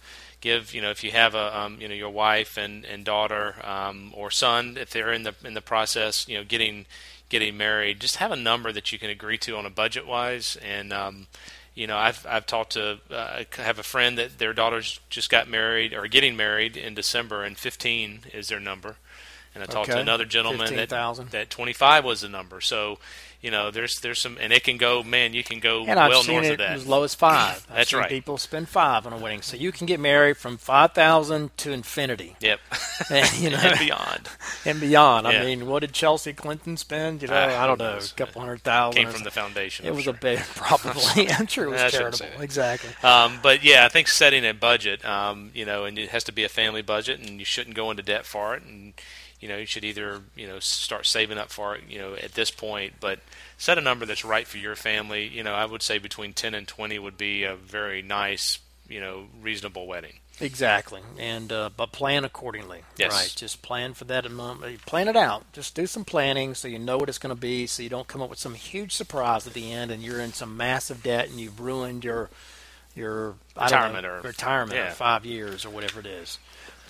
Give 0.42 0.72
you 0.72 0.80
know 0.80 0.90
if 0.90 1.04
you 1.04 1.10
have 1.10 1.34
a 1.34 1.60
um, 1.60 1.76
you 1.82 1.86
know 1.86 1.94
your 1.94 2.08
wife 2.08 2.56
and, 2.56 2.86
and 2.86 3.04
daughter 3.04 3.56
um, 3.62 4.10
or 4.16 4.30
son 4.30 4.78
if 4.80 4.88
they're 4.88 5.12
in 5.12 5.22
the 5.22 5.34
in 5.44 5.52
the 5.52 5.60
process 5.60 6.26
you 6.26 6.38
know 6.38 6.44
getting 6.44 6.86
getting 7.28 7.58
married 7.58 8.00
just 8.00 8.16
have 8.16 8.32
a 8.32 8.36
number 8.36 8.72
that 8.72 8.90
you 8.90 8.98
can 8.98 9.10
agree 9.10 9.36
to 9.36 9.54
on 9.58 9.66
a 9.66 9.70
budget 9.70 10.06
wise 10.06 10.56
and 10.62 10.94
um, 10.94 11.26
you 11.74 11.86
know 11.86 11.98
I've 11.98 12.24
I've 12.26 12.46
talked 12.46 12.72
to 12.72 13.00
uh, 13.10 13.42
I 13.58 13.60
have 13.60 13.78
a 13.78 13.82
friend 13.82 14.16
that 14.16 14.38
their 14.38 14.54
daughters 14.54 14.98
just 15.10 15.28
got 15.28 15.46
married 15.46 15.92
or 15.92 16.06
getting 16.06 16.38
married 16.38 16.74
in 16.74 16.94
December 16.94 17.44
and 17.44 17.58
15 17.58 18.20
is 18.32 18.48
their 18.48 18.60
number 18.60 18.96
and 19.54 19.62
I 19.62 19.66
talked 19.66 19.90
to 19.90 19.98
another 19.98 20.24
gentleman 20.24 20.60
that 20.60 20.90
15,000. 20.90 21.30
that 21.30 21.50
25 21.50 22.04
was 22.04 22.20
the 22.20 22.28
number 22.28 22.60
so 22.60 22.98
you 23.40 23.50
know 23.50 23.70
there's 23.70 24.00
there's 24.00 24.20
some 24.20 24.36
and 24.38 24.52
it 24.52 24.62
can 24.62 24.76
go 24.76 25.02
man 25.02 25.32
you 25.32 25.42
can 25.42 25.60
go 25.60 25.84
and 25.86 25.98
I've 25.98 26.10
well 26.10 26.22
seen 26.22 26.34
north 26.34 26.46
it 26.46 26.52
of 26.52 26.58
that 26.58 26.72
as 26.72 26.86
low 26.86 27.04
as 27.04 27.14
five. 27.14 27.66
I've 27.70 27.76
That's 27.76 27.94
right. 27.94 28.08
People 28.10 28.36
spend 28.36 28.68
five 28.68 29.06
on 29.06 29.14
a 29.14 29.16
wedding, 29.16 29.40
so 29.40 29.56
you 29.56 29.72
can 29.72 29.86
get 29.86 29.98
married 29.98 30.36
from 30.36 30.58
five 30.58 30.92
thousand 30.92 31.56
to 31.56 31.72
infinity, 31.72 32.36
yep 32.40 32.60
and, 33.10 33.32
you 33.38 33.48
know, 33.50 33.56
and 33.56 33.78
beyond 33.78 34.28
and 34.66 34.78
beyond. 34.78 35.26
Yeah. 35.26 35.40
I 35.40 35.44
mean, 35.46 35.66
what 35.66 35.80
did 35.80 35.94
Chelsea 35.94 36.34
Clinton 36.34 36.76
spend? 36.76 37.22
You 37.22 37.28
know, 37.28 37.34
Ah, 37.34 37.64
I 37.64 37.66
don't 37.66 37.78
know, 37.78 37.94
knows? 37.94 38.12
a 38.12 38.14
couple 38.14 38.42
hundred 38.42 38.60
thousand. 38.62 39.02
came 39.02 39.10
from 39.10 39.24
the 39.24 39.30
foundation 39.30 39.86
It 39.86 39.88
I'm 39.88 39.94
was 39.94 40.04
sure. 40.04 40.14
a 40.14 40.18
big, 40.18 40.38
probably. 40.54 41.30
I'm 41.30 41.46
sure 41.46 41.64
it 41.64 41.70
was 41.70 41.80
I 41.80 41.88
charitable. 41.88 42.42
Exactly. 42.42 42.90
Um, 43.02 43.38
but 43.42 43.64
yeah, 43.64 43.86
I 43.86 43.88
think 43.88 44.08
setting 44.08 44.44
a 44.44 44.52
budget, 44.52 45.02
um, 45.02 45.50
you 45.54 45.64
know, 45.64 45.86
and 45.86 45.98
it 45.98 46.10
has 46.10 46.24
to 46.24 46.32
be 46.32 46.44
a 46.44 46.48
family 46.50 46.82
budget, 46.82 47.20
and 47.20 47.38
you 47.38 47.46
shouldn't 47.46 47.74
go 47.74 47.90
into 47.90 48.02
debt 48.02 48.26
for 48.26 48.54
it, 48.54 48.62
and 48.64 48.92
you 49.40 49.48
know, 49.48 49.56
you 49.56 49.66
should 49.66 49.84
either 49.84 50.20
you 50.36 50.46
know 50.46 50.58
start 50.60 51.06
saving 51.06 51.38
up 51.38 51.50
for 51.50 51.74
it, 51.74 51.82
you 51.88 51.98
know, 51.98 52.14
at 52.14 52.32
this 52.34 52.50
point, 52.50 52.94
but 53.00 53.20
set 53.58 53.78
a 53.78 53.80
number 53.80 54.06
that's 54.06 54.24
right 54.24 54.46
for 54.46 54.58
your 54.58 54.76
family. 54.76 55.26
You 55.26 55.42
know, 55.42 55.54
I 55.54 55.64
would 55.64 55.82
say 55.82 55.98
between 55.98 56.32
ten 56.32 56.54
and 56.54 56.68
twenty 56.68 56.98
would 56.98 57.16
be 57.18 57.44
a 57.44 57.54
very 57.56 58.02
nice, 58.02 58.58
you 58.88 59.00
know, 59.00 59.26
reasonable 59.40 59.86
wedding. 59.86 60.14
Exactly, 60.42 61.02
and 61.18 61.52
uh, 61.52 61.68
but 61.76 61.92
plan 61.92 62.24
accordingly. 62.24 62.80
Yes. 62.96 63.12
Right, 63.12 63.32
just 63.36 63.60
plan 63.60 63.92
for 63.92 64.04
that 64.06 64.24
amount. 64.24 64.62
Plan 64.86 65.08
it 65.08 65.16
out. 65.16 65.52
Just 65.52 65.74
do 65.74 65.86
some 65.86 66.04
planning 66.04 66.54
so 66.54 66.66
you 66.66 66.78
know 66.78 66.96
what 66.96 67.10
it's 67.10 67.18
going 67.18 67.34
to 67.34 67.40
be, 67.40 67.66
so 67.66 67.82
you 67.82 67.90
don't 67.90 68.08
come 68.08 68.22
up 68.22 68.30
with 68.30 68.38
some 68.38 68.54
huge 68.54 68.92
surprise 68.92 69.46
at 69.46 69.52
the 69.52 69.70
end 69.70 69.90
and 69.90 70.02
you're 70.02 70.20
in 70.20 70.32
some 70.32 70.56
massive 70.56 71.02
debt 71.02 71.28
and 71.28 71.38
you've 71.38 71.60
ruined 71.60 72.04
your 72.04 72.30
your 72.96 73.34
Retirement 73.54 74.02
know, 74.04 74.14
or- 74.14 74.20
retirement 74.22 74.78
yeah. 74.78 74.88
or 74.88 74.92
five 74.92 75.24
years 75.26 75.64
or 75.64 75.70
whatever 75.70 76.00
it 76.00 76.06
is. 76.06 76.38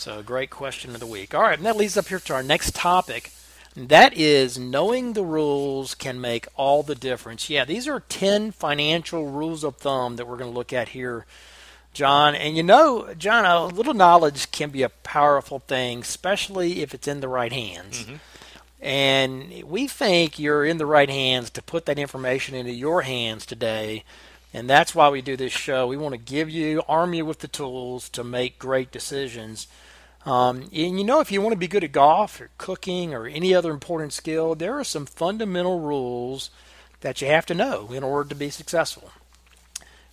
So, 0.00 0.22
great 0.22 0.48
question 0.48 0.94
of 0.94 1.00
the 1.00 1.06
week. 1.06 1.34
All 1.34 1.42
right, 1.42 1.58
and 1.58 1.66
that 1.66 1.76
leads 1.76 1.98
up 1.98 2.08
here 2.08 2.20
to 2.20 2.32
our 2.32 2.42
next 2.42 2.74
topic. 2.74 3.32
That 3.76 4.16
is 4.16 4.58
knowing 4.58 5.12
the 5.12 5.22
rules 5.22 5.94
can 5.94 6.18
make 6.18 6.48
all 6.56 6.82
the 6.82 6.94
difference. 6.94 7.50
Yeah, 7.50 7.66
these 7.66 7.86
are 7.86 8.00
10 8.00 8.52
financial 8.52 9.26
rules 9.26 9.62
of 9.62 9.76
thumb 9.76 10.16
that 10.16 10.26
we're 10.26 10.38
going 10.38 10.50
to 10.50 10.56
look 10.56 10.72
at 10.72 10.88
here, 10.88 11.26
John. 11.92 12.34
And 12.34 12.56
you 12.56 12.62
know, 12.62 13.12
John, 13.12 13.44
a 13.44 13.66
little 13.66 13.92
knowledge 13.92 14.50
can 14.50 14.70
be 14.70 14.82
a 14.82 14.88
powerful 14.88 15.58
thing, 15.58 15.98
especially 15.98 16.80
if 16.80 16.94
it's 16.94 17.06
in 17.06 17.20
the 17.20 17.28
right 17.28 17.52
hands. 17.52 18.04
Mm-hmm. 18.04 18.16
And 18.80 19.62
we 19.64 19.86
think 19.86 20.38
you're 20.38 20.64
in 20.64 20.78
the 20.78 20.86
right 20.86 21.10
hands 21.10 21.50
to 21.50 21.62
put 21.62 21.84
that 21.84 21.98
information 21.98 22.54
into 22.54 22.72
your 22.72 23.02
hands 23.02 23.44
today. 23.44 24.04
And 24.54 24.68
that's 24.68 24.94
why 24.94 25.10
we 25.10 25.20
do 25.20 25.36
this 25.36 25.52
show. 25.52 25.86
We 25.86 25.98
want 25.98 26.14
to 26.14 26.18
give 26.18 26.48
you, 26.48 26.82
arm 26.88 27.12
you 27.12 27.26
with 27.26 27.40
the 27.40 27.48
tools 27.48 28.08
to 28.08 28.24
make 28.24 28.58
great 28.58 28.90
decisions. 28.90 29.68
Um, 30.26 30.68
and 30.72 30.98
you 30.98 31.04
know, 31.04 31.20
if 31.20 31.32
you 31.32 31.40
want 31.40 31.52
to 31.52 31.58
be 31.58 31.68
good 31.68 31.84
at 31.84 31.92
golf 31.92 32.40
or 32.40 32.50
cooking 32.58 33.14
or 33.14 33.26
any 33.26 33.54
other 33.54 33.70
important 33.70 34.12
skill, 34.12 34.54
there 34.54 34.78
are 34.78 34.84
some 34.84 35.06
fundamental 35.06 35.80
rules 35.80 36.50
that 37.00 37.22
you 37.22 37.28
have 37.28 37.46
to 37.46 37.54
know 37.54 37.92
in 37.92 38.04
order 38.04 38.28
to 38.28 38.34
be 38.34 38.50
successful. 38.50 39.10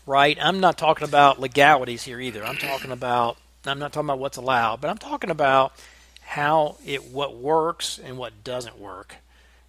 Right? 0.06 0.38
I'm 0.42 0.62
not 0.62 0.78
talking 0.78 1.08
about 1.08 1.40
legalities 1.40 2.04
here 2.04 2.22
either. 2.22 2.46
I'm 2.46 2.58
talking 2.58 2.92
about 2.92 3.38
I'm 3.66 3.80
not 3.80 3.92
talking 3.92 4.08
about 4.08 4.20
what's 4.20 4.38
allowed, 4.38 4.80
but 4.80 4.90
I'm 4.90 4.98
talking 4.98 5.30
about 5.30 5.74
how 6.22 6.78
it 6.86 7.12
what 7.12 7.36
works 7.36 8.00
and 8.02 8.18
what 8.18 8.44
doesn't 8.44 8.80
work 8.80 9.16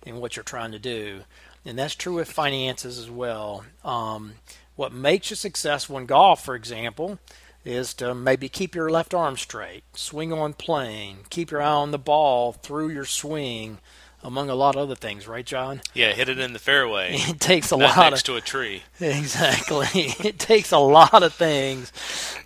in 0.04 0.20
what 0.20 0.36
you're 0.36 0.44
trying 0.44 0.72
to 0.72 0.78
do. 0.78 1.22
And 1.64 1.78
that's 1.78 1.96
true 1.96 2.14
with 2.14 2.30
finances 2.30 2.98
as 2.98 3.10
well. 3.10 3.64
Um, 3.84 4.34
what 4.76 4.92
makes 4.92 5.30
you 5.30 5.36
successful 5.36 5.98
in 5.98 6.06
golf, 6.06 6.44
for 6.44 6.54
example, 6.54 7.18
is 7.64 7.94
to 7.94 8.14
maybe 8.14 8.48
keep 8.48 8.74
your 8.74 8.90
left 8.90 9.14
arm 9.14 9.36
straight, 9.36 9.84
swing 9.94 10.32
on 10.32 10.52
plane, 10.54 11.18
keep 11.30 11.50
your 11.50 11.62
eye 11.62 11.68
on 11.68 11.90
the 11.90 11.98
ball 11.98 12.52
through 12.52 12.90
your 12.90 13.04
swing, 13.04 13.78
among 14.22 14.50
a 14.50 14.54
lot 14.54 14.74
of 14.74 14.82
other 14.82 14.94
things, 14.94 15.28
right, 15.28 15.46
John? 15.46 15.80
Yeah, 15.94 16.12
hit 16.12 16.28
it 16.28 16.38
in 16.38 16.52
the 16.52 16.58
fairway. 16.58 17.16
It 17.28 17.40
takes 17.40 17.70
a 17.70 17.76
lot 17.76 17.96
next 17.96 18.20
of 18.20 18.34
to 18.34 18.36
a 18.36 18.40
tree. 18.40 18.82
exactly. 19.00 19.86
it 19.92 20.38
takes 20.38 20.72
a 20.72 20.78
lot 20.78 21.22
of 21.22 21.34
things 21.34 21.92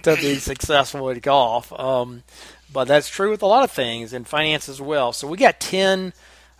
to 0.02 0.16
be 0.16 0.34
successful 0.38 1.08
at 1.10 1.22
golf, 1.22 1.72
um, 1.78 2.22
but 2.72 2.88
that's 2.88 3.08
true 3.08 3.30
with 3.30 3.42
a 3.42 3.46
lot 3.46 3.64
of 3.64 3.70
things 3.70 4.12
in 4.12 4.24
finance 4.24 4.68
as 4.68 4.80
well. 4.80 5.12
So 5.12 5.26
we 5.28 5.36
got 5.36 5.60
10, 5.60 6.12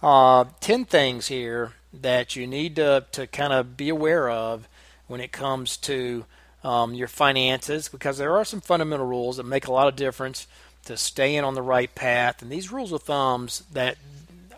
uh, 0.02 0.44
10 0.60 0.84
things 0.84 1.26
here 1.28 1.72
that 1.92 2.36
you 2.36 2.46
need 2.46 2.76
to 2.76 3.04
to 3.12 3.26
kind 3.26 3.52
of 3.52 3.76
be 3.76 3.90
aware 3.90 4.30
of 4.30 4.66
when 5.08 5.20
it 5.20 5.30
comes 5.30 5.76
to 5.76 6.24
um, 6.64 6.94
your 6.94 7.08
finances, 7.08 7.88
because 7.88 8.18
there 8.18 8.36
are 8.36 8.44
some 8.44 8.60
fundamental 8.60 9.06
rules 9.06 9.36
that 9.36 9.44
make 9.44 9.66
a 9.66 9.72
lot 9.72 9.88
of 9.88 9.96
difference 9.96 10.46
to 10.84 10.96
staying 10.96 11.44
on 11.44 11.54
the 11.54 11.62
right 11.62 11.94
path. 11.94 12.42
And 12.42 12.50
these 12.50 12.72
rules 12.72 12.92
of 12.92 13.02
thumbs 13.02 13.62
that 13.72 13.96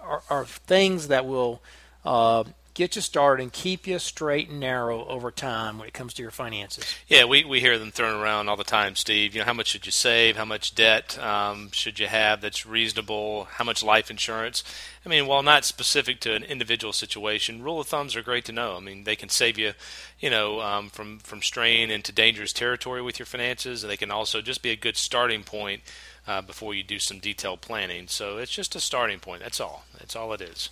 are, 0.02 0.22
are 0.30 0.44
things 0.44 1.08
that 1.08 1.26
will 1.26 1.60
uh, 2.04 2.44
get 2.74 2.96
you 2.96 3.02
started 3.02 3.42
and 3.42 3.52
keep 3.52 3.86
you 3.86 3.98
straight 3.98 4.50
and 4.50 4.60
narrow 4.60 5.06
over 5.06 5.30
time 5.30 5.78
when 5.78 5.86
it 5.86 5.94
comes 5.94 6.12
to 6.14 6.22
your 6.22 6.30
finances. 6.30 6.84
Yeah, 7.06 7.24
we, 7.24 7.44
we 7.44 7.60
hear 7.60 7.78
them 7.78 7.92
thrown 7.92 8.20
around 8.20 8.48
all 8.48 8.56
the 8.56 8.64
time, 8.64 8.96
Steve. 8.96 9.34
You 9.34 9.40
know, 9.40 9.46
how 9.46 9.52
much 9.52 9.68
should 9.68 9.86
you 9.86 9.92
save? 9.92 10.36
How 10.36 10.44
much 10.44 10.74
debt 10.74 11.18
um, 11.22 11.70
should 11.70 11.98
you 11.98 12.08
have 12.08 12.40
that's 12.40 12.66
reasonable? 12.66 13.44
How 13.44 13.64
much 13.64 13.82
life 13.82 14.10
insurance? 14.10 14.64
I 15.06 15.08
mean, 15.08 15.26
while 15.26 15.42
not 15.42 15.64
specific 15.64 16.20
to 16.20 16.34
an 16.34 16.42
individual 16.44 16.92
situation, 16.92 17.62
rule 17.62 17.80
of 17.80 17.86
thumbs 17.86 18.16
are 18.16 18.22
great 18.22 18.44
to 18.46 18.52
know. 18.52 18.76
I 18.76 18.80
mean, 18.80 19.04
they 19.04 19.16
can 19.16 19.28
save 19.28 19.56
you, 19.58 19.72
you 20.18 20.30
know, 20.30 20.60
um, 20.60 20.88
from 20.90 21.18
from 21.18 21.42
straying 21.42 21.90
into 21.90 22.10
dangerous 22.10 22.52
territory 22.52 23.02
with 23.02 23.18
your 23.18 23.26
finances, 23.26 23.84
and 23.84 23.90
they 23.90 23.96
can 23.96 24.10
also 24.10 24.40
just 24.40 24.62
be 24.62 24.70
a 24.70 24.76
good 24.76 24.96
starting 24.96 25.44
point 25.44 25.82
uh, 26.26 26.42
before 26.42 26.74
you 26.74 26.82
do 26.82 26.98
some 26.98 27.18
detailed 27.18 27.60
planning. 27.60 28.08
So 28.08 28.38
it's 28.38 28.52
just 28.52 28.74
a 28.74 28.80
starting 28.80 29.20
point. 29.20 29.42
That's 29.42 29.60
all. 29.60 29.84
That's 29.98 30.16
all 30.16 30.32
it 30.32 30.40
is. 30.40 30.70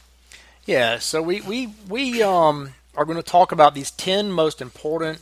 Yeah, 0.65 0.99
so 0.99 1.21
we 1.23 1.41
we 1.41 1.75
we 1.89 2.23
um 2.23 2.75
are 2.97 3.05
going 3.05 3.17
to 3.17 3.23
talk 3.23 3.51
about 3.53 3.75
these 3.75 3.91
ten 3.91 4.31
most 4.31 4.61
important 4.61 5.21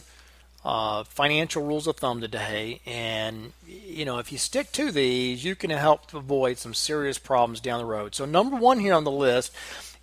uh, 0.64 1.04
financial 1.04 1.64
rules 1.64 1.86
of 1.86 1.96
thumb 1.96 2.20
today, 2.20 2.80
and 2.84 3.52
you 3.66 4.04
know 4.04 4.18
if 4.18 4.32
you 4.32 4.36
stick 4.38 4.70
to 4.72 4.92
these, 4.92 5.42
you 5.42 5.54
can 5.54 5.70
help 5.70 6.12
avoid 6.12 6.58
some 6.58 6.74
serious 6.74 7.18
problems 7.18 7.60
down 7.60 7.78
the 7.78 7.86
road. 7.86 8.14
So 8.14 8.26
number 8.26 8.56
one 8.56 8.80
here 8.80 8.92
on 8.92 9.04
the 9.04 9.10
list 9.10 9.50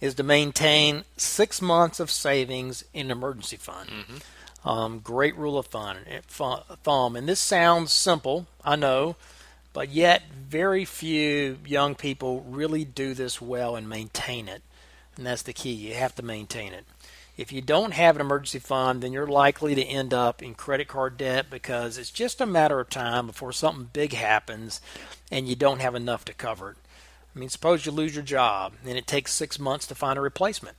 is 0.02 0.16
to 0.16 0.24
maintain 0.24 1.04
six 1.18 1.62
months 1.62 2.00
of 2.00 2.10
savings 2.10 2.84
in 2.94 3.08
an 3.08 3.12
emergency 3.12 3.58
fund. 3.58 3.90
Um, 4.66 5.00
great 5.00 5.36
rule 5.38 5.58
of 5.60 5.68
thumb, 5.68 5.98
thumb, 6.28 7.16
and 7.16 7.30
this 7.30 7.40
sounds 7.40 7.94
simple, 7.94 8.48
I 8.66 8.76
know, 8.76 9.16
but 9.72 9.90
yet 9.90 10.24
very 10.50 10.84
few 10.84 11.60
young 11.66 11.94
people 11.96 12.42
really 12.42 12.84
do 12.84 13.14
this 13.14 13.40
well 13.40 13.76
and 13.76 13.88
maintain 13.88 14.50
it. 14.50 14.64
And 15.18 15.26
that's 15.26 15.42
the 15.42 15.54
key. 15.54 15.74
You 15.74 15.96
have 15.96 16.16
to 16.16 16.24
maintain 16.24 16.74
it. 16.74 16.86
If 17.38 17.52
you 17.52 17.62
don't 17.62 17.94
have 17.94 18.16
an 18.16 18.22
emergency 18.22 18.60
fund, 18.60 19.02
then 19.02 19.14
you're 19.14 19.28
likely 19.28 19.76
to 19.76 19.84
end 19.84 20.14
up 20.14 20.42
in 20.42 20.56
credit 20.56 20.88
card 20.88 21.18
debt 21.18 21.48
because 21.52 21.98
it's 21.98 22.10
just 22.10 22.42
a 22.42 22.48
matter 22.48 22.80
of 22.80 22.90
time 22.90 23.28
before 23.28 23.52
something 23.52 23.90
big 23.94 24.14
happens 24.14 24.82
and 25.32 25.48
you 25.48 25.56
don't 25.56 25.82
have 25.82 25.94
enough 25.94 26.26
to 26.26 26.34
cover 26.34 26.72
it. 26.72 26.78
I 27.36 27.40
mean, 27.40 27.50
suppose 27.50 27.86
you 27.86 27.92
lose 27.92 28.16
your 28.16 28.24
job 28.24 28.74
and 28.84 28.98
it 28.98 29.06
takes 29.06 29.34
six 29.34 29.60
months 29.60 29.86
to 29.88 29.96
find 29.96 30.18
a 30.18 30.22
replacement. 30.22 30.78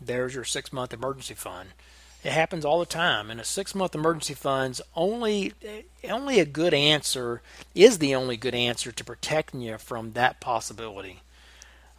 There's 0.00 0.34
your 0.34 0.44
six 0.44 0.72
month 0.72 0.92
emergency 0.92 1.34
fund. 1.34 1.70
It 2.24 2.32
happens 2.32 2.64
all 2.64 2.80
the 2.80 2.86
time, 2.86 3.30
and 3.30 3.40
a 3.40 3.44
six 3.44 3.74
month 3.74 3.94
emergency 3.94 4.34
fund's 4.34 4.80
only 4.96 5.54
only 6.04 6.40
a 6.40 6.44
good 6.44 6.74
answer 6.74 7.42
is 7.74 7.98
the 7.98 8.14
only 8.14 8.36
good 8.36 8.54
answer 8.54 8.90
to 8.90 9.04
protecting 9.04 9.60
you 9.60 9.78
from 9.78 10.12
that 10.12 10.40
possibility. 10.40 11.22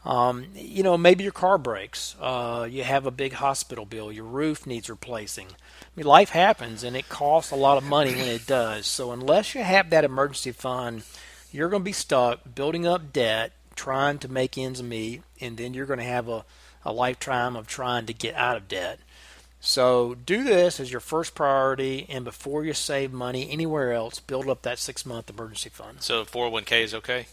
Um, 0.06 0.46
you 0.56 0.82
know, 0.82 0.98
maybe 0.98 1.24
your 1.24 1.34
car 1.34 1.58
breaks. 1.58 2.16
Uh, 2.20 2.68
you 2.70 2.84
have 2.84 3.06
a 3.06 3.12
big 3.12 3.34
hospital 3.34 3.86
bill. 3.86 4.12
Your 4.12 4.26
roof 4.26 4.66
needs 4.66 4.90
replacing. 4.90 5.48
I 5.48 5.88
mean, 5.96 6.06
life 6.06 6.30
happens, 6.30 6.84
and 6.84 6.96
it 6.96 7.10
costs 7.10 7.52
a 7.52 7.58
lot 7.58 7.78
of 7.78 7.84
money 7.84 8.16
when 8.16 8.28
it 8.28 8.48
does. 8.48 8.88
So 8.88 9.12
unless 9.12 9.54
you 9.54 9.64
have 9.64 9.90
that 9.90 10.06
emergency 10.06 10.52
fund, 10.52 11.04
you're 11.52 11.70
going 11.70 11.82
to 11.82 11.86
be 11.86 11.92
stuck 11.92 12.56
building 12.56 12.88
up 12.88 13.12
debt, 13.12 13.52
trying 13.76 14.20
to 14.20 14.32
make 14.32 14.58
ends 14.58 14.82
meet, 14.82 15.22
and 15.42 15.58
then 15.58 15.74
you're 15.74 15.86
going 15.86 16.00
to 16.00 16.06
have 16.06 16.30
a, 16.30 16.46
a 16.86 16.94
lifetime 16.94 17.56
of 17.56 17.68
trying 17.68 18.06
to 18.06 18.14
get 18.14 18.36
out 18.36 18.56
of 18.56 18.68
debt. 18.68 19.00
So 19.62 20.16
do 20.16 20.44
this 20.44 20.80
as 20.80 20.92
your 20.92 21.02
first 21.02 21.36
priority, 21.36 22.06
and 22.08 22.24
before 22.24 22.64
you 22.64 22.74
save 22.74 23.12
money 23.12 23.50
anywhere 23.52 23.92
else, 23.92 24.20
build 24.20 24.48
up 24.48 24.62
that 24.62 24.80
six 24.80 25.06
month 25.06 25.30
emergency 25.30 25.70
fund. 25.70 26.02
So 26.02 26.24
401k 26.24 26.84
is 26.84 26.94
okay. 26.94 27.26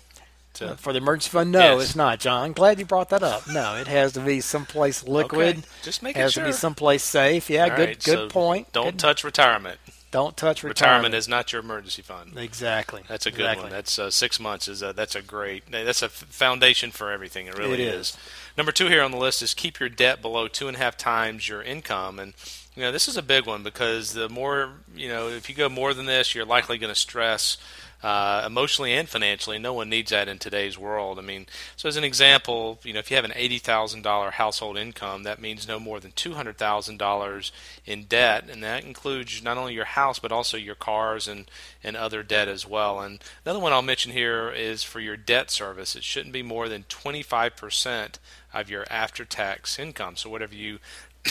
For 0.78 0.92
the 0.92 0.98
emergency 0.98 1.30
fund, 1.30 1.52
no, 1.52 1.76
Yes. 1.76 1.84
it's 1.84 1.96
not, 1.96 2.18
John. 2.20 2.52
Glad 2.52 2.78
you 2.78 2.84
brought 2.86 3.08
that 3.10 3.22
up. 3.22 3.46
No, 3.48 3.76
it 3.76 3.86
has 3.86 4.12
to 4.14 4.20
be 4.20 4.40
someplace 4.40 5.02
liquid. 5.04 5.58
Okay, 5.58 5.66
just 5.82 6.02
make 6.02 6.16
It 6.16 6.20
has 6.20 6.32
sure. 6.32 6.44
to 6.44 6.48
be 6.50 6.52
someplace 6.52 7.02
safe. 7.02 7.48
Yeah, 7.50 7.64
All 7.64 7.70
good, 7.70 7.78
right, 7.88 8.04
good 8.04 8.14
so 8.18 8.28
point. 8.28 8.72
Don't 8.72 8.84
Good- 8.92 8.98
touch 8.98 9.24
retirement. 9.24 9.78
don't 10.12 10.36
touch 10.36 10.62
retirement. 10.62 10.80
retirement. 10.80 11.14
is 11.14 11.28
not 11.28 11.52
your 11.52 11.60
emergency 11.60 12.00
fund. 12.00 12.38
exactly. 12.38 13.02
That's 13.08 13.26
a 13.26 13.30
good 13.30 13.40
exactly. 13.40 13.62
one. 13.64 13.72
That's 13.72 13.98
uh, 13.98 14.10
six 14.10 14.40
months. 14.40 14.66
Is 14.68 14.82
a, 14.82 14.92
that's 14.92 15.14
a 15.14 15.20
great. 15.22 15.70
That's 15.70 16.00
a 16.02 16.08
foundation 16.08 16.90
for 16.90 17.10
everything. 17.10 17.46
It 17.46 17.58
really 17.58 17.74
It 17.74 17.80
is. 17.80 18.16
Number 18.56 18.72
two 18.72 18.86
here 18.86 19.02
on 19.02 19.10
the 19.10 19.18
list 19.18 19.42
is 19.42 19.52
keep 19.52 19.78
your 19.78 19.88
debt 19.90 20.22
below 20.22 20.48
two 20.48 20.68
and 20.68 20.76
a 20.76 20.80
half 20.80 20.96
times 20.96 21.48
your 21.48 21.62
income, 21.62 22.18
and 22.18 22.32
you 22.74 22.82
know 22.82 22.90
this 22.92 23.08
is 23.08 23.18
a 23.18 23.22
big 23.22 23.46
one 23.46 23.62
because 23.62 24.14
the 24.14 24.28
more 24.30 24.70
you 24.94 25.08
know, 25.08 25.28
if 25.28 25.50
you 25.50 25.54
go 25.54 25.68
more 25.68 25.92
than 25.92 26.06
this, 26.06 26.34
you're 26.34 26.46
likely 26.46 26.78
going 26.78 26.92
to 26.94 26.98
stress. 26.98 27.58
Uh, 28.02 28.44
emotionally 28.46 28.92
and 28.92 29.08
financially, 29.08 29.58
no 29.58 29.72
one 29.72 29.88
needs 29.88 30.10
that 30.10 30.28
in 30.28 30.38
today's 30.38 30.78
world. 30.78 31.18
I 31.18 31.22
mean, 31.22 31.46
so 31.76 31.88
as 31.88 31.96
an 31.96 32.04
example, 32.04 32.78
you 32.84 32.92
know, 32.92 32.98
if 32.98 33.10
you 33.10 33.16
have 33.16 33.24
an 33.24 33.32
eighty 33.34 33.58
thousand 33.58 34.02
dollar 34.02 34.30
household 34.30 34.76
income, 34.76 35.22
that 35.22 35.40
means 35.40 35.66
no 35.66 35.80
more 35.80 35.98
than 35.98 36.12
two 36.12 36.34
hundred 36.34 36.58
thousand 36.58 36.98
dollars 36.98 37.52
in 37.86 38.04
debt, 38.04 38.48
and 38.50 38.62
that 38.62 38.84
includes 38.84 39.42
not 39.42 39.56
only 39.56 39.72
your 39.74 39.86
house 39.86 40.18
but 40.18 40.30
also 40.30 40.56
your 40.58 40.74
cars 40.74 41.26
and 41.26 41.50
and 41.82 41.96
other 41.96 42.22
debt 42.22 42.48
as 42.48 42.66
well. 42.66 43.00
And 43.00 43.18
another 43.44 43.60
one 43.60 43.72
I'll 43.72 43.82
mention 43.82 44.12
here 44.12 44.50
is 44.50 44.84
for 44.84 45.00
your 45.00 45.16
debt 45.16 45.50
service. 45.50 45.96
It 45.96 46.04
shouldn't 46.04 46.34
be 46.34 46.42
more 46.42 46.68
than 46.68 46.84
twenty 46.90 47.22
five 47.22 47.56
percent 47.56 48.18
of 48.52 48.70
your 48.70 48.84
after 48.90 49.24
tax 49.24 49.78
income. 49.78 50.16
So 50.16 50.30
whatever 50.30 50.54
you 50.54 50.78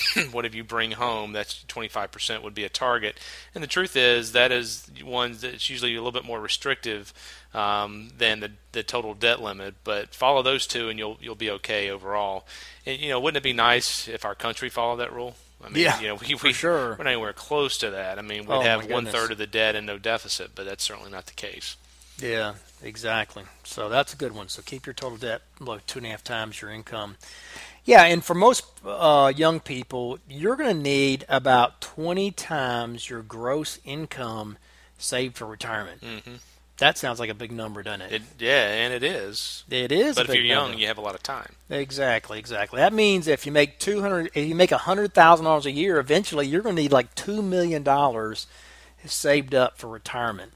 whatever 0.31 0.55
you 0.55 0.63
bring 0.63 0.91
home, 0.91 1.31
that's 1.34 1.63
25% 1.67 2.41
would 2.43 2.53
be 2.53 2.63
a 2.63 2.69
target. 2.69 3.19
And 3.53 3.63
the 3.63 3.67
truth 3.67 3.95
is, 3.95 4.31
that 4.34 4.51
is 4.51 4.89
one 5.03 5.34
that's 5.39 5.69
usually 5.69 5.93
a 5.93 5.97
little 5.97 6.12
bit 6.12 6.25
more 6.25 6.39
restrictive 6.41 7.13
um, 7.53 8.10
than 8.17 8.39
the, 8.39 8.51
the 8.73 8.84
total 8.84 9.13
debt 9.13 9.41
limit. 9.41 9.75
But 9.84 10.13
follow 10.13 10.41
those 10.41 10.67
two, 10.67 10.89
and 10.89 10.99
you'll 10.99 11.17
you'll 11.21 11.36
be 11.36 11.49
okay 11.51 11.89
overall. 11.89 12.45
And 12.86 12.99
you 12.99 13.10
know, 13.10 13.19
wouldn't 13.19 13.38
it 13.38 13.43
be 13.43 13.53
nice 13.53 14.08
if 14.08 14.25
our 14.25 14.36
country 14.36 14.69
followed 14.69 14.97
that 14.97 15.13
rule? 15.13 15.36
I 15.63 15.69
mean, 15.69 15.84
Yeah, 15.84 15.99
you 15.99 16.08
know, 16.10 16.15
we, 16.27 16.36
we, 16.43 16.53
sure. 16.53 16.91
we're 16.91 17.03
not 17.03 17.08
anywhere 17.08 17.34
close 17.34 17.77
to 17.79 17.89
that. 17.91 18.19
I 18.19 18.21
mean, 18.21 18.45
we'd 18.45 18.53
Oh, 18.55 18.62
have 18.62 18.89
one 18.89 19.05
third 19.05 19.31
of 19.31 19.38
the 19.38 19.47
debt 19.47 19.75
and 19.75 19.88
no 19.88 19.97
deficit, 19.97 20.51
but 20.53 20.65
that's 20.65 20.84
certainly 20.84 21.10
not 21.12 21.25
the 21.27 21.34
case. 21.34 21.77
Yeah, 22.17 22.53
exactly. 22.84 23.43
So 23.63 23.89
that's 23.89 24.13
a 24.13 24.17
good 24.17 24.34
one. 24.34 24.47
So 24.47 24.62
keep 24.62 24.86
your 24.86 24.93
total 24.93 25.17
debt 25.17 25.41
below 25.58 25.79
two 25.86 25.99
and 25.99 26.05
a 26.08 26.10
half 26.12 26.23
times 26.23 26.62
your 26.62 26.71
income. 26.71 27.17
Yeah, 27.86 28.04
and 28.04 28.24
for 28.24 28.34
most 28.34 28.65
uh, 28.84 29.32
young 29.36 29.60
people, 29.60 30.17
you're 30.28 30.56
going 30.56 30.76
to 30.76 30.82
need 30.82 31.24
about 31.30 31.82
20 31.82 32.32
times 32.32 33.10
your 33.10 33.21
gross 33.21 33.80
income 33.86 34.58
saved 34.98 35.38
for 35.38 35.45
retirement. 35.45 36.02
Mm-hmm. 36.02 36.36
That 36.78 36.98
sounds 36.98 37.19
like 37.19 37.30
a 37.30 37.36
big 37.36 37.52
number, 37.52 37.84
doesn't 37.84 38.02
it? 38.02 38.12
It, 38.12 38.21
yeah, 38.39 38.67
and 38.67 38.93
it 38.93 39.04
is. 39.04 39.63
It 39.69 39.91
is. 39.91 40.15
But 40.15 40.28
if 40.28 40.36
you're 40.36 40.43
young, 40.43 40.69
number. 40.69 40.82
you 40.82 40.88
have 40.88 40.98
a 40.98 41.02
lot 41.02 41.15
of 41.15 41.24
time. 41.24 41.54
Exactly, 41.69 42.38
exactly. 42.38 42.80
That 42.80 42.91
means 42.91 43.28
if 43.28 43.45
you 43.45 43.52
make 43.54 43.80
two 43.80 44.02
hundred, 44.02 44.32
if 44.34 44.45
you 44.45 44.56
make 44.56 44.74
a 44.74 44.80
hundred 44.80 45.13
thousand 45.13 45.45
dollars 45.45 45.65
a 45.65 45.71
year, 45.71 46.00
eventually 46.00 46.48
you're 46.48 46.62
going 46.62 46.76
to 46.76 46.82
need 46.82 46.91
like 46.91 47.15
two 47.15 47.41
million 47.41 47.82
dollars 47.82 48.48
saved 49.06 49.56
up 49.56 49.78
for 49.78 49.88
retirement. 49.88 50.52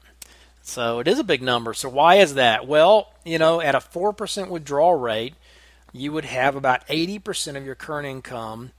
So 0.62 0.98
it 0.98 1.08
is 1.08 1.18
a 1.18 1.24
big 1.24 1.40
number. 1.40 1.72
So 1.72 1.88
why 1.88 2.16
is 2.16 2.34
that? 2.34 2.66
Well, 2.66 3.14
you 3.24 3.38
know, 3.38 3.62
at 3.62 3.74
a 3.74 3.80
four 3.80 4.12
percent 4.12 4.50
withdrawal 4.50 4.96
rate, 4.96 5.34
you 5.92 6.12
would 6.12 6.24
have 6.24 6.56
about 6.56 6.82
eighty 6.88 7.18
percent 7.18 7.56
of 7.56 7.64
your 7.64 7.74
current 7.74 8.06
income 8.06 8.72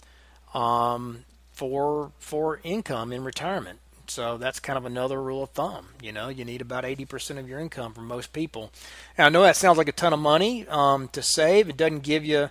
um, 0.53 1.25
for 1.51 2.11
for 2.19 2.59
income 2.63 3.11
in 3.11 3.23
retirement. 3.23 3.79
So 4.11 4.37
that's 4.37 4.59
kind 4.59 4.77
of 4.77 4.85
another 4.85 5.21
rule 5.21 5.43
of 5.43 5.51
thumb. 5.51 5.87
You 6.01 6.11
know, 6.11 6.27
you 6.27 6.43
need 6.43 6.59
about 6.59 6.83
80% 6.83 7.39
of 7.39 7.47
your 7.47 7.59
income 7.59 7.93
for 7.93 8.01
most 8.01 8.33
people. 8.33 8.69
And 9.17 9.25
I 9.25 9.29
know 9.29 9.41
that 9.43 9.55
sounds 9.55 9.77
like 9.77 9.87
a 9.87 9.93
ton 9.93 10.11
of 10.11 10.19
money 10.19 10.67
um, 10.67 11.07
to 11.09 11.21
save. 11.21 11.69
It 11.69 11.77
doesn't 11.77 12.03
give 12.03 12.25
you, 12.25 12.49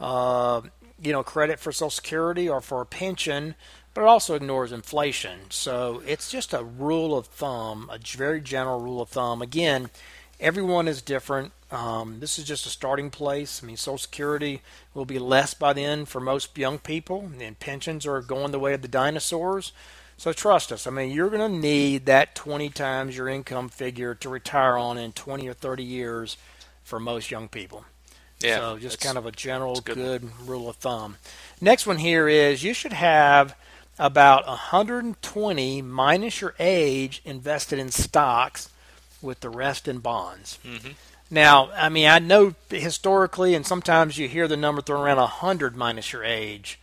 uh, 0.00 0.62
you 1.00 1.12
know, 1.12 1.22
credit 1.22 1.60
for 1.60 1.70
Social 1.70 1.90
Security 1.90 2.48
or 2.48 2.60
for 2.60 2.80
a 2.80 2.86
pension, 2.86 3.54
but 3.94 4.00
it 4.00 4.08
also 4.08 4.34
ignores 4.34 4.72
inflation. 4.72 5.42
So 5.50 6.02
it's 6.04 6.28
just 6.28 6.52
a 6.52 6.64
rule 6.64 7.16
of 7.16 7.26
thumb, 7.26 7.88
a 7.92 7.98
very 7.98 8.40
general 8.40 8.80
rule 8.80 9.00
of 9.00 9.08
thumb. 9.08 9.42
Again, 9.42 9.90
everyone 10.40 10.88
is 10.88 11.02
different. 11.02 11.52
Um, 11.70 12.20
this 12.20 12.38
is 12.38 12.44
just 12.44 12.66
a 12.66 12.70
starting 12.70 13.10
place. 13.10 13.62
I 13.62 13.66
mean, 13.66 13.76
Social 13.76 13.98
Security 13.98 14.62
will 14.94 15.04
be 15.04 15.18
less 15.18 15.54
by 15.54 15.72
then 15.72 16.04
for 16.04 16.20
most 16.20 16.56
young 16.56 16.78
people, 16.78 17.30
and 17.40 17.58
pensions 17.58 18.06
are 18.06 18.20
going 18.20 18.52
the 18.52 18.58
way 18.58 18.74
of 18.74 18.82
the 18.82 18.88
dinosaurs. 18.88 19.72
So 20.16 20.32
trust 20.32 20.72
us. 20.72 20.86
I 20.86 20.90
mean, 20.90 21.10
you're 21.10 21.28
going 21.28 21.52
to 21.52 21.58
need 21.58 22.06
that 22.06 22.34
20 22.34 22.70
times 22.70 23.16
your 23.16 23.28
income 23.28 23.68
figure 23.68 24.14
to 24.14 24.28
retire 24.28 24.76
on 24.78 24.96
in 24.96 25.12
20 25.12 25.46
or 25.48 25.52
30 25.52 25.84
years 25.84 26.36
for 26.84 26.98
most 26.98 27.30
young 27.30 27.48
people. 27.48 27.84
Yeah. 28.40 28.58
So 28.58 28.78
just 28.78 29.00
kind 29.00 29.18
of 29.18 29.26
a 29.26 29.32
general 29.32 29.80
good, 29.80 29.94
good 29.94 30.30
rule 30.46 30.68
of 30.68 30.76
thumb. 30.76 31.16
Next 31.60 31.86
one 31.86 31.98
here 31.98 32.28
is 32.28 32.62
you 32.62 32.74
should 32.74 32.92
have 32.92 33.56
about 33.98 34.46
120 34.46 35.82
minus 35.82 36.40
your 36.40 36.54
age 36.58 37.22
invested 37.24 37.78
in 37.78 37.90
stocks 37.90 38.70
with 39.26 39.40
the 39.40 39.50
rest 39.50 39.86
in 39.88 39.98
bonds. 39.98 40.58
Mhm. 40.64 40.94
Now, 41.30 41.70
I 41.72 41.88
mean, 41.88 42.06
I 42.06 42.20
know 42.20 42.54
historically, 42.70 43.54
and 43.54 43.66
sometimes 43.66 44.16
you 44.16 44.28
hear 44.28 44.46
the 44.48 44.56
number 44.56 44.80
thrown 44.80 45.00
around 45.02 45.18
100 45.18 45.76
minus 45.76 46.12
your 46.12 46.24
age, 46.24 46.78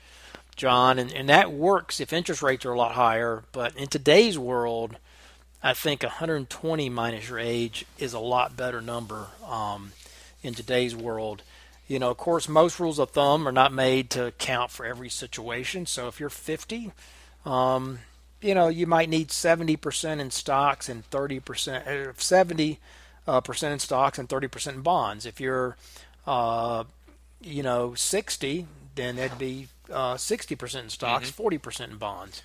John, 0.56 1.00
and, 1.00 1.12
and 1.14 1.30
that 1.30 1.52
works 1.52 2.00
if 2.00 2.12
interest 2.14 2.42
rates 2.42 2.66
are 2.66 2.74
a 2.74 2.78
lot 2.78 2.92
higher. 2.92 3.44
But 3.54 3.76
in 3.78 3.88
today's 3.88 4.38
world, 4.38 4.98
I 5.64 5.74
think 5.74 6.04
120 6.04 6.90
minus 6.90 7.30
your 7.30 7.40
age 7.40 7.86
is 7.98 8.14
a 8.14 8.20
lot 8.20 8.58
better 8.58 8.82
number 8.82 9.28
um, 9.48 9.94
in 10.44 10.54
today's 10.54 10.94
world. 10.94 11.42
You 11.88 12.00
know, 12.00 12.12
of 12.12 12.18
course, 12.18 12.50
most 12.50 12.80
rules 12.80 13.00
of 13.00 13.12
thumb 13.12 13.48
are 13.48 13.52
not 13.52 13.72
made 13.72 14.10
to 14.12 14.26
account 14.26 14.72
for 14.72 14.86
every 14.86 15.10
situation. 15.10 15.86
So 15.86 16.08
if 16.08 16.20
you're 16.20 16.30
50, 16.30 16.92
um, 17.46 18.00
you 18.44 18.54
know, 18.54 18.68
you 18.68 18.86
might 18.86 19.10
need 19.10 19.30
70% 19.30 20.20
in 20.20 20.30
stocks 20.32 20.90
and 20.90 21.10
30%, 21.10 22.10
uh, 22.10 22.14
70 22.16 22.80
uh, 23.26 23.42
percent 23.42 23.74
in 23.74 23.80
stocks 23.80 24.20
and 24.20 24.28
30% 24.28 24.74
in 24.74 24.82
bonds. 24.82 25.26
If 25.26 25.40
you're, 25.40 25.78
uh, 26.28 26.84
you 27.42 27.64
know, 27.64 27.96
60, 27.96 28.68
then 28.96 29.16
that'd 29.16 29.40
be 29.40 29.70
uh, 29.92 30.16
60% 30.16 30.84
in 30.84 30.90
stocks, 30.90 31.32
40% 31.32 31.92
in 31.92 31.98
bonds. 31.98 32.42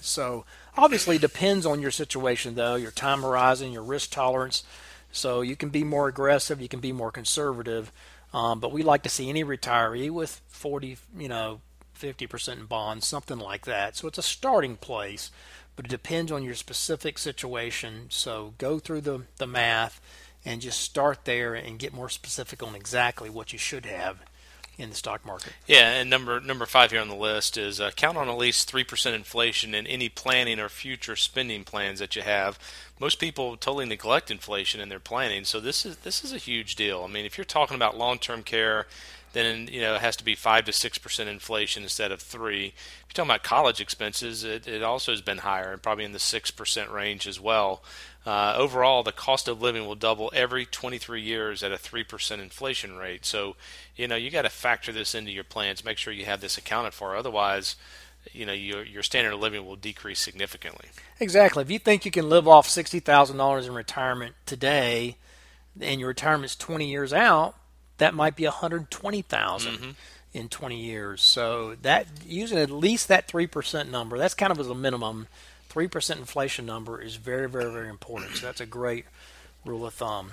So 0.00 0.44
obviously, 0.76 1.16
it 1.16 1.22
depends 1.22 1.66
on 1.66 1.80
your 1.80 1.90
situation, 1.90 2.54
though, 2.54 2.76
your 2.76 2.92
time 2.92 3.22
horizon, 3.22 3.72
your 3.72 3.82
risk 3.82 4.10
tolerance. 4.10 4.62
So 5.10 5.40
you 5.40 5.56
can 5.56 5.70
be 5.70 5.82
more 5.82 6.08
aggressive, 6.08 6.60
you 6.60 6.68
can 6.68 6.80
be 6.80 6.92
more 6.92 7.10
conservative. 7.10 7.90
Um, 8.32 8.60
but 8.60 8.70
we 8.70 8.82
like 8.82 9.02
to 9.04 9.08
see 9.08 9.28
any 9.28 9.42
retiree 9.44 10.10
with 10.10 10.40
40, 10.48 10.98
you 11.18 11.28
know, 11.28 11.60
50% 11.96 12.52
in 12.60 12.66
bonds, 12.66 13.06
something 13.06 13.38
like 13.38 13.64
that. 13.66 13.96
So 13.96 14.08
it's 14.08 14.18
a 14.18 14.22
starting 14.22 14.76
place, 14.76 15.30
but 15.74 15.86
it 15.86 15.90
depends 15.90 16.30
on 16.30 16.42
your 16.42 16.54
specific 16.54 17.18
situation. 17.18 18.06
So 18.08 18.54
go 18.58 18.78
through 18.78 19.02
the, 19.02 19.22
the 19.38 19.46
math 19.46 20.00
and 20.44 20.60
just 20.60 20.80
start 20.80 21.24
there 21.24 21.54
and 21.54 21.78
get 21.78 21.92
more 21.92 22.08
specific 22.08 22.62
on 22.62 22.74
exactly 22.74 23.28
what 23.28 23.52
you 23.52 23.58
should 23.58 23.86
have 23.86 24.18
in 24.78 24.90
the 24.90 24.94
stock 24.94 25.24
market. 25.24 25.52
Yeah, 25.66 25.92
and 25.92 26.10
number 26.10 26.40
number 26.40 26.66
five 26.66 26.90
here 26.90 27.00
on 27.00 27.08
the 27.08 27.14
list 27.14 27.56
is 27.56 27.80
uh, 27.80 27.90
count 27.96 28.18
on 28.18 28.28
at 28.28 28.36
least 28.36 28.68
three 28.68 28.84
percent 28.84 29.14
inflation 29.14 29.74
in 29.74 29.86
any 29.86 30.08
planning 30.08 30.60
or 30.60 30.68
future 30.68 31.16
spending 31.16 31.64
plans 31.64 31.98
that 31.98 32.14
you 32.14 32.22
have. 32.22 32.58
Most 33.00 33.18
people 33.18 33.56
totally 33.56 33.86
neglect 33.86 34.30
inflation 34.30 34.80
in 34.80 34.88
their 34.88 35.00
planning, 35.00 35.44
so 35.44 35.60
this 35.60 35.86
is 35.86 35.96
this 35.98 36.22
is 36.24 36.32
a 36.32 36.38
huge 36.38 36.76
deal. 36.76 37.02
I 37.02 37.08
mean, 37.10 37.24
if 37.24 37.38
you're 37.38 37.44
talking 37.44 37.76
about 37.76 37.96
long 37.96 38.18
term 38.18 38.42
care, 38.42 38.86
then 39.32 39.68
you 39.70 39.80
know 39.80 39.94
it 39.94 40.00
has 40.00 40.16
to 40.16 40.24
be 40.24 40.34
five 40.34 40.64
to 40.64 40.72
six 40.72 40.98
percent 40.98 41.28
inflation 41.28 41.82
instead 41.82 42.12
of 42.12 42.20
three. 42.20 42.66
If 42.66 43.06
you're 43.08 43.14
talking 43.14 43.30
about 43.30 43.42
college 43.42 43.80
expenses, 43.80 44.44
it, 44.44 44.66
it 44.66 44.82
also 44.82 45.12
has 45.12 45.22
been 45.22 45.38
higher, 45.38 45.72
and 45.72 45.82
probably 45.82 46.04
in 46.04 46.12
the 46.12 46.18
six 46.18 46.50
percent 46.50 46.90
range 46.90 47.26
as 47.26 47.40
well. 47.40 47.82
Uh, 48.26 48.54
overall, 48.56 49.04
the 49.04 49.12
cost 49.12 49.46
of 49.46 49.62
living 49.62 49.86
will 49.86 49.94
double 49.94 50.32
every 50.34 50.66
23 50.66 51.22
years 51.22 51.62
at 51.62 51.70
a 51.70 51.76
3% 51.76 52.40
inflation 52.40 52.96
rate. 52.96 53.24
So, 53.24 53.54
you 53.94 54.08
know, 54.08 54.16
you 54.16 54.32
got 54.32 54.42
to 54.42 54.48
factor 54.48 54.90
this 54.90 55.14
into 55.14 55.30
your 55.30 55.44
plans. 55.44 55.84
Make 55.84 55.96
sure 55.96 56.12
you 56.12 56.24
have 56.24 56.40
this 56.40 56.58
accounted 56.58 56.92
for. 56.92 57.14
Otherwise, 57.14 57.76
you 58.32 58.44
know, 58.44 58.52
your 58.52 58.82
your 58.82 59.02
standard 59.02 59.32
of 59.32 59.40
living 59.40 59.64
will 59.64 59.76
decrease 59.76 60.20
significantly. 60.20 60.88
Exactly. 61.20 61.62
If 61.62 61.70
you 61.70 61.78
think 61.78 62.04
you 62.04 62.10
can 62.10 62.28
live 62.28 62.48
off 62.48 62.68
sixty 62.68 63.00
thousand 63.00 63.36
dollars 63.36 63.66
in 63.66 63.74
retirement 63.74 64.34
today, 64.44 65.16
and 65.80 66.00
your 66.00 66.08
retirement's 66.08 66.56
twenty 66.56 66.90
years 66.90 67.12
out, 67.12 67.54
that 67.98 68.14
might 68.14 68.36
be 68.36 68.44
one 68.44 68.52
hundred 68.52 68.90
twenty 68.90 69.24
in 70.34 70.48
twenty 70.48 70.80
years. 70.80 71.22
So 71.22 71.76
that 71.82 72.06
using 72.26 72.58
at 72.58 72.70
least 72.70 73.08
that 73.08 73.28
three 73.28 73.46
percent 73.46 73.90
number, 73.90 74.18
that's 74.18 74.34
kind 74.34 74.52
of 74.52 74.60
as 74.60 74.68
a 74.68 74.74
minimum. 74.74 75.28
Three 75.68 75.88
percent 75.88 76.20
inflation 76.20 76.64
number 76.64 77.02
is 77.02 77.16
very, 77.16 77.48
very, 77.48 77.70
very 77.70 77.88
important. 77.88 78.36
So 78.36 78.46
that's 78.46 78.60
a 78.60 78.66
great 78.66 79.04
rule 79.64 79.84
of 79.86 79.94
thumb. 79.94 80.32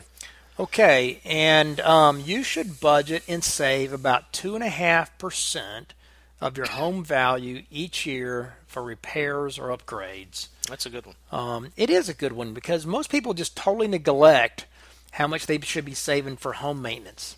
Okay, 0.60 1.20
and 1.26 1.80
um, 1.82 2.22
you 2.24 2.44
should 2.44 2.80
budget 2.80 3.24
and 3.28 3.44
save 3.44 3.92
about 3.92 4.32
two 4.32 4.56
and 4.56 4.64
a 4.64 4.70
half 4.70 5.18
percent 5.18 5.94
of 6.40 6.58
your 6.58 6.68
home 6.68 7.04
value 7.04 7.64
each 7.72 8.06
year 8.06 8.56
for 8.68 8.84
repairs 8.84 9.58
or 9.58 9.76
upgrades. 9.76 10.48
That's 10.70 10.86
a 10.86 10.90
good 10.90 11.06
one. 11.06 11.16
Um, 11.32 11.72
it 11.76 11.90
is 11.90 12.08
a 12.08 12.14
good 12.14 12.34
one 12.34 12.54
because 12.54 12.86
most 12.86 13.10
people 13.10 13.34
just 13.34 13.58
totally 13.58 13.88
neglect 13.88 14.66
how 15.12 15.28
much 15.28 15.46
they 15.46 15.60
should 15.60 15.86
be 15.86 15.94
saving 15.94 16.38
for 16.38 16.54
home 16.54 16.82
maintenance. 16.82 17.36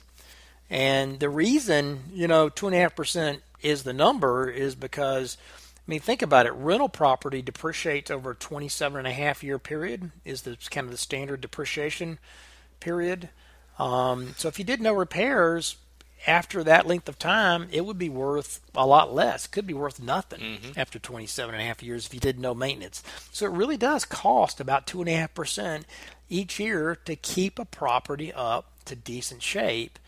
And 0.76 1.22
the 1.22 1.30
reason, 1.30 2.04
you 2.14 2.28
know, 2.28 2.50
two 2.50 2.68
and 2.68 2.76
a 2.76 2.80
half 2.80 2.98
percent 2.98 3.42
is 3.62 3.84
the 3.84 3.94
number 3.94 4.50
is 4.50 4.76
because, 4.76 5.38
I 5.78 5.82
mean, 5.88 6.02
think 6.02 6.22
about 6.22 6.48
it. 6.48 6.52
Rental 6.52 6.90
property 6.90 7.42
depreciates 7.42 8.12
over 8.12 8.32
a 8.32 8.36
27 8.36 8.98
and 8.98 9.08
a 9.08 9.14
half 9.14 9.42
year 9.42 9.58
period 9.58 10.12
is 10.26 10.42
the 10.42 10.58
kind 10.70 10.84
of 10.84 10.92
the 10.92 10.98
standard 10.98 11.40
depreciation 11.40 12.20
period. 12.82 13.30
Um, 13.80 14.34
so 14.36 14.50
if 14.50 14.60
you 14.60 14.66
did 14.66 14.82
no 14.82 14.92
repairs 14.92 15.78
after 16.28 16.62
that 16.66 16.86
length 16.86 17.08
of 17.08 17.18
time, 17.18 17.70
it 17.72 17.86
would 17.86 17.98
be 17.98 18.10
worth 18.10 18.60
a 18.76 18.86
lot 18.86 19.14
less. 19.14 19.46
It 19.46 19.52
could 19.52 19.68
be 19.68 19.74
worth 19.74 20.02
nothing 20.02 20.42
after 20.76 21.00
27 21.00 21.56
and 21.56 21.64
a 21.64 21.66
half 21.66 21.82
years 21.84 22.06
if 22.06 22.14
you 22.14 22.20
did 22.20 22.38
no 22.38 22.54
maintenance. 22.54 23.02
So 23.32 23.46
it 23.46 23.54
really 23.54 23.78
does 23.78 24.04
cost 24.04 24.60
about 24.60 24.88
two 24.88 25.00
and 25.00 25.08
a 25.08 25.16
half 25.16 25.34
percent 25.34 25.86
each 26.28 26.60
year 26.60 26.98
to 27.06 27.16
keep 27.16 27.60
a 27.60 27.66
property 27.66 28.34
up 28.34 28.74
to 28.86 28.96
decent 28.98 29.42
shape. 29.42 30.00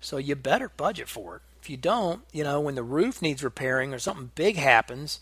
So 0.00 0.16
you 0.16 0.34
better 0.34 0.68
budget 0.68 1.08
for 1.08 1.36
it. 1.36 1.42
If 1.62 1.70
you 1.70 1.76
don't, 1.76 2.22
you 2.32 2.44
know, 2.44 2.60
when 2.60 2.76
the 2.76 2.82
roof 2.82 3.20
needs 3.20 3.42
repairing 3.42 3.92
or 3.92 3.98
something 3.98 4.30
big 4.34 4.56
happens, 4.56 5.20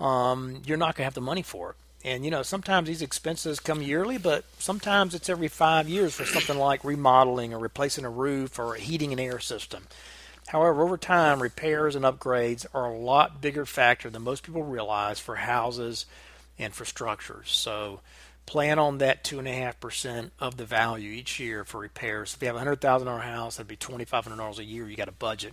um, 0.00 0.62
you're 0.66 0.76
not 0.76 0.94
going 0.94 1.02
to 1.02 1.04
have 1.04 1.14
the 1.14 1.20
money 1.20 1.42
for 1.42 1.70
it. 1.70 1.76
And 2.04 2.24
you 2.24 2.30
know, 2.30 2.42
sometimes 2.42 2.86
these 2.86 3.02
expenses 3.02 3.58
come 3.58 3.82
yearly, 3.82 4.18
but 4.18 4.44
sometimes 4.58 5.14
it's 5.14 5.28
every 5.28 5.48
five 5.48 5.88
years 5.88 6.14
for 6.14 6.24
something 6.24 6.56
like 6.56 6.84
remodeling 6.84 7.52
or 7.52 7.58
replacing 7.58 8.04
a 8.04 8.10
roof 8.10 8.58
or 8.58 8.74
a 8.74 8.80
heating 8.80 9.10
and 9.12 9.20
air 9.20 9.40
system. 9.40 9.84
However, 10.46 10.82
over 10.82 10.96
time, 10.96 11.42
repairs 11.42 11.94
and 11.94 12.04
upgrades 12.04 12.66
are 12.72 12.86
a 12.86 12.96
lot 12.96 13.40
bigger 13.40 13.66
factor 13.66 14.08
than 14.08 14.22
most 14.22 14.44
people 14.44 14.62
realize 14.62 15.18
for 15.18 15.36
houses 15.36 16.06
and 16.58 16.72
for 16.72 16.84
structures. 16.84 17.50
So 17.50 18.00
plan 18.48 18.78
on 18.78 18.96
that 18.98 19.22
two 19.22 19.38
and 19.38 19.46
a 19.46 19.52
half 19.52 19.78
percent 19.78 20.32
of 20.40 20.56
the 20.56 20.64
value 20.64 21.10
each 21.10 21.38
year 21.38 21.64
for 21.64 21.80
repairs. 21.80 22.34
If 22.34 22.42
you 22.42 22.46
have 22.46 22.56
a 22.56 22.60
hundred 22.60 22.80
thousand 22.80 23.06
dollar 23.06 23.20
house, 23.20 23.56
that'd 23.56 23.68
be 23.68 23.76
twenty 23.76 24.06
five 24.06 24.24
hundred 24.24 24.38
dollars 24.38 24.58
a 24.58 24.64
year. 24.64 24.88
You 24.88 24.96
got 24.96 25.08
a 25.08 25.12
budget 25.12 25.52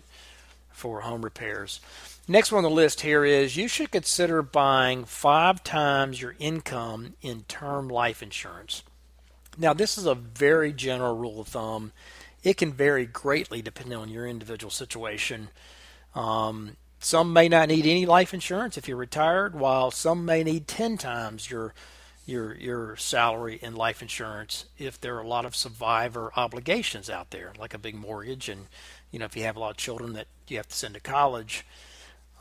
for 0.71 1.01
home 1.01 1.21
repairs. 1.21 1.81
Next 2.25 2.53
one 2.53 2.63
on 2.63 2.71
the 2.71 2.75
list 2.75 3.01
here 3.01 3.25
is 3.25 3.57
you 3.57 3.67
should 3.67 3.91
consider 3.91 4.41
buying 4.41 5.03
five 5.03 5.61
times 5.63 6.21
your 6.21 6.35
income 6.39 7.15
in 7.21 7.43
term 7.43 7.89
life 7.89 8.23
insurance. 8.23 8.81
Now, 9.57 9.73
this 9.73 9.97
is 9.97 10.05
a 10.05 10.15
very 10.15 10.71
general 10.71 11.17
rule 11.17 11.41
of 11.41 11.49
thumb. 11.49 11.91
It 12.43 12.55
can 12.55 12.71
vary 12.71 13.05
greatly 13.05 13.61
depending 13.61 13.97
on 13.97 14.09
your 14.09 14.25
individual 14.25 14.71
situation. 14.71 15.49
Um, 16.13 16.77
some 16.99 17.33
may 17.33 17.49
not 17.49 17.67
need 17.67 17.85
any 17.85 18.05
life 18.05 18.33
insurance 18.33 18.77
if 18.77 18.87
you're 18.87 18.97
retired, 18.97 19.53
while 19.53 19.91
some 19.91 20.25
may 20.25 20.43
need 20.43 20.67
10 20.67 20.97
times 20.97 21.51
your 21.51 21.73
your 22.25 22.55
your 22.55 22.95
salary 22.97 23.59
and 23.61 23.77
life 23.77 24.01
insurance 24.01 24.65
if 24.77 24.99
there 24.99 25.15
are 25.15 25.21
a 25.21 25.27
lot 25.27 25.45
of 25.45 25.55
survivor 25.55 26.31
obligations 26.35 27.09
out 27.09 27.31
there, 27.31 27.53
like 27.59 27.73
a 27.73 27.79
big 27.79 27.95
mortgage, 27.95 28.49
and 28.49 28.67
you 29.11 29.19
know 29.19 29.25
if 29.25 29.35
you 29.35 29.43
have 29.43 29.55
a 29.55 29.59
lot 29.59 29.71
of 29.71 29.77
children 29.77 30.13
that 30.13 30.27
you 30.47 30.57
have 30.57 30.67
to 30.67 30.75
send 30.75 30.93
to 30.95 30.99
college. 30.99 31.65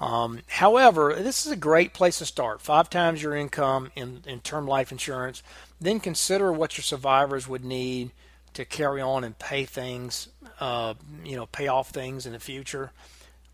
Um, 0.01 0.41
however, 0.49 1.15
this 1.19 1.47
is 1.47 1.53
a 1.53 1.57
great 1.57 1.95
place 1.95 2.19
to 2.19 2.27
start. 2.27 2.61
Five 2.61 2.91
times 2.91 3.23
your 3.23 3.37
income 3.37 3.93
in, 3.95 4.23
in 4.27 4.41
term 4.41 4.67
life 4.67 4.91
insurance. 4.91 5.43
Then 5.81 6.01
consider 6.01 6.53
what 6.53 6.77
your 6.77 6.83
survivors 6.83 7.47
would 7.47 7.65
need 7.65 8.11
to 8.55 8.65
carry 8.65 9.01
on 9.01 9.25
and 9.25 9.39
pay 9.39 9.65
things, 9.65 10.29
uh, 10.61 10.95
you 11.25 11.37
know, 11.37 11.47
pay 11.47 11.69
off 11.69 11.91
things 11.91 12.27
in 12.27 12.33
the 12.33 12.41
future. 12.41 12.93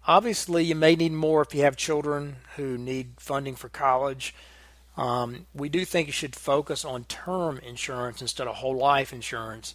Obviously, 0.07 0.65
you 0.65 0.75
may 0.75 0.97
need 0.97 1.13
more 1.13 1.43
if 1.43 1.55
you 1.55 1.63
have 1.63 1.77
children 1.77 2.37
who 2.57 2.79
need 2.79 3.13
funding 3.19 3.55
for 3.55 3.69
college. 3.69 4.35
Um, 5.01 5.47
we 5.55 5.71
do 5.71 5.85
think 5.87 6.09
you 6.09 6.13
should 6.13 6.37
focus 6.37 6.85
on 6.85 7.05
term 7.05 7.59
insurance 7.59 8.21
instead 8.21 8.47
of 8.47 8.57
whole 8.57 8.77
life 8.77 9.13
insurance 9.15 9.75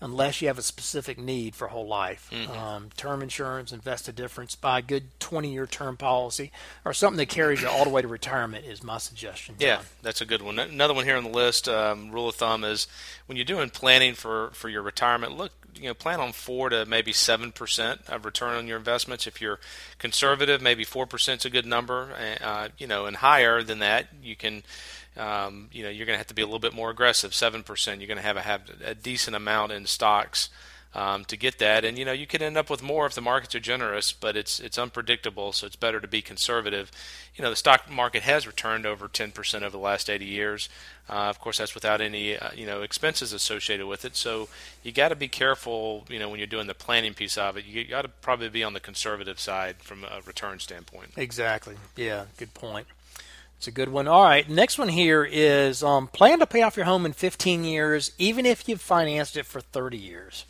unless 0.00 0.42
you 0.42 0.48
have 0.48 0.58
a 0.58 0.62
specific 0.62 1.16
need 1.16 1.54
for 1.54 1.68
whole 1.68 1.86
life. 1.86 2.28
Mm-hmm. 2.32 2.52
Um, 2.52 2.90
term 2.96 3.22
insurance, 3.22 3.72
invest 3.72 4.08
a 4.08 4.12
difference, 4.12 4.56
buy 4.56 4.80
a 4.80 4.82
good 4.82 5.04
20 5.20 5.52
year 5.52 5.66
term 5.66 5.96
policy, 5.96 6.50
or 6.84 6.92
something 6.92 7.18
that 7.18 7.28
carries 7.28 7.62
you 7.62 7.68
all 7.68 7.84
the 7.84 7.90
way 7.90 8.02
to 8.02 8.08
retirement 8.08 8.66
is 8.66 8.82
my 8.82 8.98
suggestion. 8.98 9.54
John. 9.58 9.68
Yeah, 9.68 9.82
that's 10.02 10.20
a 10.20 10.26
good 10.26 10.42
one. 10.42 10.58
Another 10.58 10.92
one 10.92 11.04
here 11.04 11.16
on 11.16 11.24
the 11.24 11.30
list, 11.30 11.68
um, 11.68 12.10
rule 12.10 12.28
of 12.28 12.34
thumb 12.34 12.64
is 12.64 12.88
when 13.26 13.36
you're 13.36 13.44
doing 13.44 13.70
planning 13.70 14.14
for, 14.14 14.50
for 14.54 14.68
your 14.68 14.82
retirement, 14.82 15.36
look, 15.36 15.52
you 15.76 15.88
know, 15.88 15.94
plan 15.94 16.20
on 16.20 16.32
four 16.32 16.68
to 16.68 16.84
maybe 16.86 17.12
seven 17.12 17.52
percent 17.52 18.00
of 18.08 18.24
return 18.24 18.56
on 18.56 18.66
your 18.66 18.78
investments. 18.78 19.26
If 19.26 19.40
you're 19.40 19.60
conservative, 19.98 20.60
maybe 20.60 20.84
four 20.84 21.06
percent 21.06 21.42
is 21.42 21.44
a 21.46 21.50
good 21.50 21.66
number. 21.66 22.10
Uh, 22.40 22.68
you 22.78 22.86
know, 22.86 23.06
and 23.06 23.16
higher 23.16 23.62
than 23.62 23.80
that, 23.80 24.08
you 24.22 24.36
can 24.36 24.62
um, 25.16 25.68
you 25.72 25.82
know 25.82 25.90
you're 25.90 26.06
going 26.06 26.14
to 26.14 26.18
have 26.18 26.26
to 26.28 26.34
be 26.34 26.42
a 26.42 26.46
little 26.46 26.58
bit 26.58 26.74
more 26.74 26.90
aggressive. 26.90 27.34
Seven 27.34 27.62
percent, 27.62 28.00
you're 28.00 28.08
going 28.08 28.18
to 28.18 28.22
have 28.22 28.36
a, 28.36 28.42
have 28.42 28.62
a 28.84 28.94
decent 28.94 29.36
amount 29.36 29.72
in 29.72 29.86
stocks 29.86 30.50
um, 30.94 31.24
to 31.26 31.36
get 31.36 31.58
that. 31.58 31.84
And 31.84 31.98
you 31.98 32.04
know 32.04 32.12
you 32.12 32.26
could 32.26 32.42
end 32.42 32.56
up 32.56 32.70
with 32.70 32.82
more 32.82 33.06
if 33.06 33.14
the 33.14 33.20
markets 33.20 33.54
are 33.54 33.60
generous, 33.60 34.12
but 34.12 34.36
it's 34.36 34.60
it's 34.60 34.78
unpredictable, 34.78 35.52
so 35.52 35.66
it's 35.66 35.76
better 35.76 36.00
to 36.00 36.08
be 36.08 36.22
conservative. 36.22 36.90
You 37.34 37.42
know 37.42 37.50
the 37.50 37.56
stock 37.56 37.90
market 37.90 38.22
has 38.22 38.46
returned 38.46 38.86
over 38.86 39.08
10% 39.08 39.62
over 39.62 39.70
the 39.70 39.78
last 39.78 40.08
80 40.08 40.24
years. 40.24 40.68
Uh, 41.08 41.28
of 41.28 41.38
course, 41.38 41.58
that's 41.58 41.74
without 41.74 42.00
any 42.00 42.38
uh, 42.38 42.50
you 42.54 42.66
know 42.66 42.82
expenses 42.82 43.32
associated 43.32 43.86
with 43.86 44.04
it. 44.04 44.16
So 44.16 44.48
you 44.82 44.92
got 44.92 45.08
to 45.08 45.16
be 45.16 45.28
careful. 45.28 46.04
You 46.08 46.18
know 46.18 46.28
when 46.28 46.38
you're 46.38 46.46
doing 46.46 46.66
the 46.66 46.74
planning 46.74 47.14
piece 47.14 47.36
of 47.36 47.56
it, 47.56 47.64
you 47.64 47.84
got 47.84 48.02
to 48.02 48.08
probably 48.08 48.48
be 48.48 48.64
on 48.64 48.72
the 48.72 48.80
conservative 48.80 49.40
side 49.40 49.76
from 49.78 50.04
a 50.04 50.20
return 50.24 50.60
standpoint. 50.60 51.12
Exactly. 51.16 51.76
Yeah. 51.96 52.26
Good 52.36 52.54
point. 52.54 52.86
It's 53.58 53.68
a 53.68 53.70
good 53.70 53.88
one. 53.88 54.08
All 54.08 54.24
right, 54.24 54.46
next 54.46 54.78
one 54.78 54.88
here 54.88 55.24
is 55.24 55.82
um, 55.82 56.08
plan 56.08 56.40
to 56.40 56.46
pay 56.46 56.60
off 56.60 56.76
your 56.76 56.84
home 56.84 57.06
in 57.06 57.14
15 57.14 57.64
years, 57.64 58.12
even 58.18 58.44
if 58.44 58.68
you've 58.68 58.80
financed 58.80 59.38
it 59.38 59.46
for 59.46 59.60
30 59.60 59.96
years. 59.96 60.44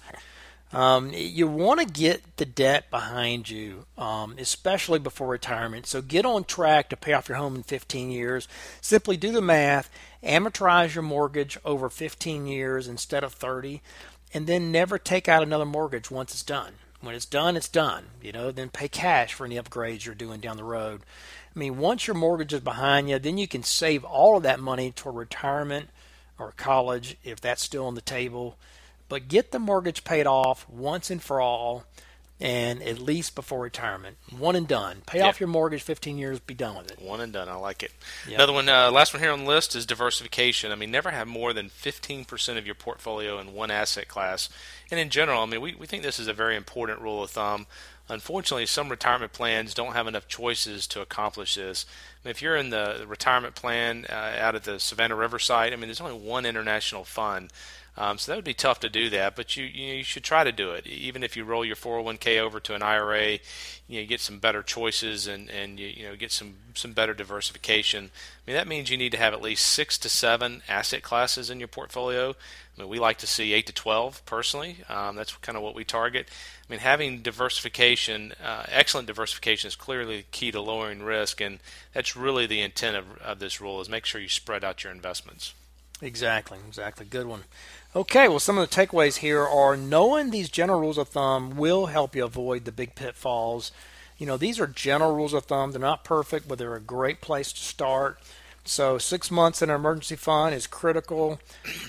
Um, 0.75 1.13
you 1.15 1.47
want 1.47 1.79
to 1.79 1.87
get 1.87 2.37
the 2.37 2.45
debt 2.45 2.91
behind 2.91 3.49
you, 3.49 3.87
um, 3.97 4.35
especially 4.39 4.99
before 4.99 5.29
retirement. 5.29 5.87
So 5.87 6.03
get 6.03 6.27
on 6.27 6.43
track 6.43 6.89
to 6.89 6.97
pay 6.97 7.13
off 7.13 7.29
your 7.29 7.39
home 7.39 7.55
in 7.55 7.63
15 7.63 8.11
years. 8.11 8.49
Simply 8.81 9.17
do 9.17 9.31
the 9.31 9.41
math, 9.41 9.89
amortize 10.25 10.95
your 10.95 11.03
mortgage 11.03 11.57
over 11.65 11.89
15 11.89 12.47
years 12.47 12.89
instead 12.89 13.23
of 13.23 13.35
30, 13.35 13.83
and 14.33 14.49
then 14.49 14.73
never 14.73 14.99
take 14.99 15.29
out 15.29 15.45
another 15.45 15.65
mortgage 15.65 16.11
once 16.11 16.33
it's 16.33 16.43
done. 16.43 16.73
When 17.01 17.15
it's 17.15 17.27
done, 17.27 17.57
it's 17.57 17.69
done. 17.69 18.07
You 18.21 18.33
know, 18.33 18.51
then 18.51 18.71
pay 18.71 18.89
cash 18.89 19.33
for 19.33 19.45
any 19.45 19.57
upgrades 19.57 20.05
you're 20.05 20.15
doing 20.17 20.41
down 20.41 20.57
the 20.57 20.65
road. 20.65 21.03
I 21.55 21.59
mean, 21.59 21.79
once 21.79 22.09
your 22.09 22.15
mortgage 22.17 22.53
is 22.53 22.61
behind 22.61 23.09
you, 23.09 23.21
then 23.21 23.39
you 23.39 23.47
can 23.47 23.63
save 23.63 24.03
all 24.03 24.39
of 24.39 24.43
that 24.43 24.59
money 24.59 24.91
toward 24.91 25.15
retirement 25.15 25.91
or 26.37 26.53
college 26.57 27.17
if 27.23 27.41
that's 27.41 27.63
still 27.63 27.87
on 27.87 27.95
the 27.95 28.01
table 28.01 28.57
but 29.09 29.29
get 29.29 29.53
the 29.53 29.59
mortgage 29.59 30.05
paid 30.05 30.27
off 30.27 30.69
once 30.69 31.11
and 31.11 31.23
for 31.23 31.41
all 31.41 31.85
and 32.41 32.83
at 32.83 32.99
least 32.99 33.35
before 33.35 33.61
retirement. 33.61 34.17
One 34.37 34.57
and 34.57 34.67
done. 34.67 35.03
Pay 35.07 35.21
off 35.21 35.39
your 35.39 35.49
mortgage 35.49 35.83
15 35.83 36.19
years, 36.19 36.41
be 36.41 36.55
done 36.55 36.77
with 36.77 36.91
it. 36.91 37.01
One 37.01 37.21
and 37.21 37.33
done. 37.33 37.49
I 37.49 37.55
like 37.55 37.83
it. 37.83 37.93
Yep. 38.27 38.35
Another 38.35 38.53
one, 38.53 38.69
uh, 38.69 38.91
last 38.91 39.15
one 39.15 39.23
here 39.23 39.31
on 39.31 39.45
the 39.45 39.51
list 39.51 39.77
is 39.77 39.87
diversification. 39.87 40.73
I 40.73 40.75
mean, 40.75 40.91
never 40.91 41.11
have 41.11 41.29
more 41.29 41.53
than 41.53 41.71
15% 41.71 42.59
of 42.59 42.67
your 42.67 42.75
portfolio 42.75 43.39
in 43.39 43.55
one 43.55 43.71
asset 43.71 44.09
class. 44.09 44.49
And 44.91 44.99
in 44.99 45.11
general, 45.11 45.43
I 45.43 45.47
mean, 45.47 45.61
we, 45.61 45.75
we 45.75 45.87
think 45.87 46.03
this 46.03 46.19
is 46.19 46.29
a 46.29 46.33
very 46.33 46.57
important 46.57 47.01
rule 47.01 47.23
of 47.23 47.31
thumb. 47.31 47.67
Unfortunately, 48.09 48.67
some 48.67 48.91
retirement 48.91 49.33
plans 49.33 49.73
don't 49.73 49.95
have 49.95 50.07
enough 50.07 50.29
choices 50.29 50.87
to 50.89 51.01
accomplish 51.01 51.55
this. 51.55 51.87
If 52.25 52.41
you're 52.41 52.57
in 52.57 52.71
the 52.71 53.05
retirement 53.07 53.55
plan 53.55 54.07
uh, 54.09 54.37
out 54.39 54.55
at 54.55 54.65
the 54.65 54.81
Savannah 54.81 55.17
River 55.17 55.39
Site, 55.39 55.73
I 55.73 55.77
mean, 55.77 55.87
there's 55.87 56.01
only 56.01 56.19
one 56.19 56.47
international 56.47 57.05
fund. 57.05 57.51
Um, 57.97 58.19
so 58.19 58.33
that 58.33 58.37
would 58.37 58.45
be 58.45 58.55
tough 58.55 58.81
to 58.81 58.89
do 58.89 59.09
that, 59.11 59.37
but 59.37 59.57
you 59.57 59.65
you, 59.65 60.03
should 60.03 60.25
try 60.25 60.43
to 60.43 60.51
do 60.51 60.73
it. 60.73 60.85
Even 60.87 61.23
if 61.23 61.37
you 61.37 61.45
roll 61.45 61.65
your 61.65 61.77
401k 61.77 62.41
over 62.41 62.59
to 62.59 62.75
an 62.75 62.83
IRA, 62.83 63.33
you, 63.33 63.39
know, 63.89 64.01
you 64.01 64.07
get 64.07 64.21
some 64.21 64.41
better 64.41 64.65
choices 64.65 65.29
and 65.29 65.49
and 65.49 65.79
you, 65.79 65.87
you 65.87 66.09
know 66.09 66.17
get 66.17 66.33
some 66.33 66.57
some 66.75 66.93
better 66.93 67.15
diversification. 67.15 68.07
I 68.07 68.51
mean 68.51 68.57
that 68.57 68.67
means 68.67 68.91
you 68.91 68.97
need 68.97 69.13
to 69.13 69.19
have 69.19 69.33
at 69.33 69.41
least 69.41 69.67
six 69.67 69.97
to 69.99 70.09
seven 70.09 70.63
asset 70.69 71.03
classes 71.03 71.51
in 71.51 71.61
your 71.61 71.69
portfolio. 71.69 72.31
I 72.31 72.81
mean 72.81 72.89
we 72.89 72.99
like 72.99 73.19
to 73.19 73.29
see 73.29 73.53
eight 73.53 73.67
to 73.67 73.73
twelve 73.73 74.27
personally. 74.27 74.79
Um, 74.89 75.15
that's 75.15 75.37
kind 75.37 75.57
of 75.57 75.63
what 75.63 75.77
we 75.77 75.85
target. 75.85 76.29
I 76.69 76.73
mean 76.73 76.81
having 76.81 77.23
diversification, 77.23 78.33
uh, 78.45 78.65
excellent 78.71 79.07
diversification 79.07 79.69
is 79.69 79.77
clearly 79.77 80.27
key 80.33 80.51
to 80.51 80.61
lowering 80.61 81.05
risk, 81.05 81.41
and 81.41 81.61
that's 81.93 82.14
really 82.17 82.47
the 82.47 82.61
intent 82.61 82.97
of, 82.97 83.19
of 83.19 83.39
this 83.39 83.61
rule 83.61 83.81
is 83.81 83.89
make 83.89 84.05
sure 84.05 84.21
you 84.21 84.29
spread 84.29 84.65
out 84.65 84.85
your 84.85 84.93
investments. 84.93 85.55
Exactly, 86.03 86.59
exactly. 86.67 87.07
Good 87.07 87.27
one. 87.27 87.45
Okay, 87.97 88.29
well, 88.29 88.41
some 88.41 88.59
of 88.59 88.69
the 88.69 88.77
takeaways 88.77 89.19
here 89.19 89.43
are 89.43 89.77
knowing 89.77 90.31
these 90.31 90.49
general 90.49 90.81
rules 90.81 90.99
of 90.99 91.09
thumb 91.09 91.57
will 91.57 91.87
help 91.87 92.17
you 92.17 92.25
avoid 92.25 92.65
the 92.65 92.73
big 92.73 92.95
pitfalls. 92.95 93.71
You 94.19 94.27
know, 94.27 94.37
these 94.37 94.59
are 94.59 94.67
general 94.67 95.15
rules 95.15 95.33
of 95.33 95.45
thumb. 95.45 95.73
They're 95.73 95.81
not 95.81 96.05
perfect, 96.05 96.49
but 96.49 96.59
they're 96.59 96.75
a 96.75 96.81
great 96.81 97.21
place 97.21 97.53
to 97.53 97.61
start. 97.61 98.19
So, 98.65 98.97
six 98.99 99.31
months 99.31 99.61
in 99.61 99.69
an 99.69 99.77
emergency 99.77 100.17
fund 100.17 100.55
is 100.55 100.67
critical. 100.67 101.39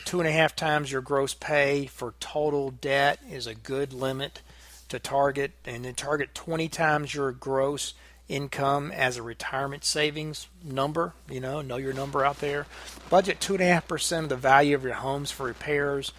Two 0.04 0.20
and 0.20 0.28
a 0.28 0.32
half 0.32 0.56
times 0.56 0.92
your 0.92 1.02
gross 1.02 1.34
pay 1.34 1.86
for 1.86 2.14
total 2.20 2.72
debt 2.72 3.20
is 3.30 3.48
a 3.48 3.56
good 3.56 3.94
limit 3.94 4.42
to 4.90 5.00
target. 5.00 5.54
And 5.66 5.86
then 5.86 5.96
target 5.96 6.36
20 6.36 6.68
times 6.68 7.14
your 7.14 7.32
gross 7.32 7.94
income 8.28 8.92
as 8.92 9.18
a 9.18 9.24
retirement 9.24 9.84
savings 9.84 10.48
number. 10.64 11.14
You 11.30 11.40
know, 11.40 11.62
know 11.62 11.78
your 11.78 11.94
number 11.94 12.26
out 12.26 12.40
there. 12.40 12.66
Budget 13.10 13.40
two 13.40 13.54
and 13.54 13.62
a 13.62 13.66
half 13.66 13.88
percent 13.88 14.24
of 14.24 14.30
the 14.30 14.36
value 14.36 14.76
of 14.76 14.84
your 14.84 14.94
homes 14.94 15.32
for 15.32 15.46
repairs, 15.46 16.12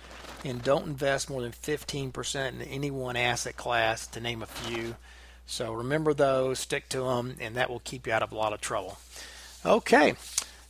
and 0.45 0.63
don't 0.63 0.87
invest 0.87 1.29
more 1.29 1.43
than 1.43 1.53
fifteen 1.53 2.13
percent 2.13 2.61
in 2.61 2.69
any 2.69 2.91
one 2.91 3.17
asset 3.17 3.57
class, 3.57 4.07
to 4.07 4.21
name 4.21 4.43
a 4.43 4.47
few. 4.47 4.97
So 5.47 5.73
remember 5.73 6.13
those, 6.13 6.59
stick 6.59 6.89
to 6.89 7.03
them, 7.03 7.37
and 7.41 7.55
that 7.57 7.71
will 7.71 7.81
keep 7.81 8.07
you 8.07 8.13
out 8.13 8.23
of 8.23 8.33
a 8.33 8.37
lot 8.37 8.53
of 8.53 8.61
trouble. 8.61 8.99
Okay, 9.65 10.15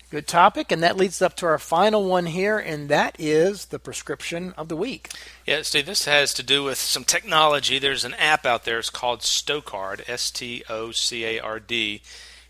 Good 0.08 0.28
topic, 0.28 0.70
and 0.70 0.84
that 0.84 0.96
leads 0.96 1.20
up 1.20 1.34
to 1.36 1.46
our 1.46 1.58
final 1.58 2.04
one 2.04 2.26
here, 2.26 2.58
and 2.58 2.88
that 2.88 3.16
is 3.18 3.66
the 3.66 3.80
prescription 3.80 4.54
of 4.56 4.68
the 4.68 4.76
week. 4.76 5.10
Yeah, 5.44 5.62
Steve, 5.62 5.86
this 5.86 6.04
has 6.04 6.32
to 6.34 6.44
do 6.44 6.62
with 6.62 6.78
some 6.78 7.02
technology. 7.02 7.80
There's 7.80 8.04
an 8.04 8.14
app 8.14 8.46
out 8.46 8.64
there. 8.64 8.78
It's 8.78 8.88
called 8.88 9.20
Stocard, 9.20 10.08
S 10.08 10.30
T 10.30 10.62
O 10.68 10.92
C 10.92 11.24
A 11.24 11.40
R 11.40 11.58
D. 11.58 12.02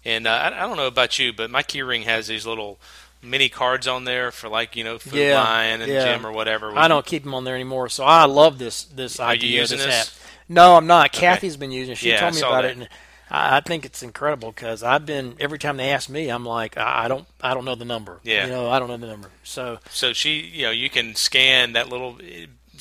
And 0.05 0.27
uh, 0.27 0.31
I, 0.31 0.47
I, 0.49 0.67
don't 0.67 0.77
know 0.77 0.87
about 0.87 1.19
you, 1.19 1.33
but 1.33 1.51
my 1.51 1.63
keyring 1.63 2.05
has 2.05 2.27
these 2.27 2.47
little 2.47 2.79
mini 3.23 3.49
cards 3.49 3.89
on 3.89 4.05
there 4.05 4.31
for 4.31 4.51
like 4.51 4.77
you 4.77 4.85
know 4.85 4.99
Food 4.99 5.15
yeah, 5.15 5.43
Lion 5.43 5.81
and 5.81 5.91
yeah. 5.91 6.05
Gym 6.05 6.27
or 6.27 6.33
whatever. 6.33 6.77
I 6.77 6.89
don't 6.89 7.07
keep 7.07 7.25
them 7.25 7.33
on 7.33 7.45
there 7.45 7.55
anymore, 7.55 7.89
so 7.89 8.05
I 8.05 8.27
love 8.27 8.59
this 8.59 8.85
this 8.85 9.19
Are 9.19 9.31
idea. 9.31 9.51
You 9.51 9.61
using 9.61 9.79
this, 9.79 9.87
this? 9.87 10.09
App. 10.09 10.29
No, 10.51 10.77
I'm 10.77 10.87
not. 10.87 11.07
Okay. 11.07 11.27
Kathy's 11.27 11.57
been 11.57 11.73
using. 11.73 11.93
it. 11.93 11.99
She 11.99 12.11
yeah, 12.11 12.21
told 12.21 12.35
me 12.35 12.41
about 12.41 12.63
that. 12.63 12.71
it. 12.71 12.77
And, 12.77 12.89
I, 13.31 13.61
think 13.61 13.85
it's 13.85 14.03
incredible 14.03 14.53
because 14.53 14.83
I've 14.83 15.05
been 15.05 15.37
every 15.41 15.59
time 15.59 15.77
they 15.77 15.91
ask 15.91 16.09
me, 16.09 16.29
I'm 16.29 16.45
like, 16.45 16.77
I, 16.77 17.09
don't, 17.09 17.27
I 17.41 17.55
don't 17.55 17.65
know 17.65 17.75
the 17.75 17.85
number. 17.85 18.21
Yeah, 18.23 18.47
you 18.47 18.53
know, 18.53 18.69
I 18.69 18.79
don't 18.79 18.89
know 18.89 18.97
the 18.97 19.07
number. 19.07 19.31
So, 19.43 19.79
so 19.91 20.13
she, 20.13 20.41
you 20.41 20.63
know, 20.65 20.71
you 20.71 20.89
can 20.89 21.15
scan 21.15 21.73
that 21.73 21.89
little 21.89 22.19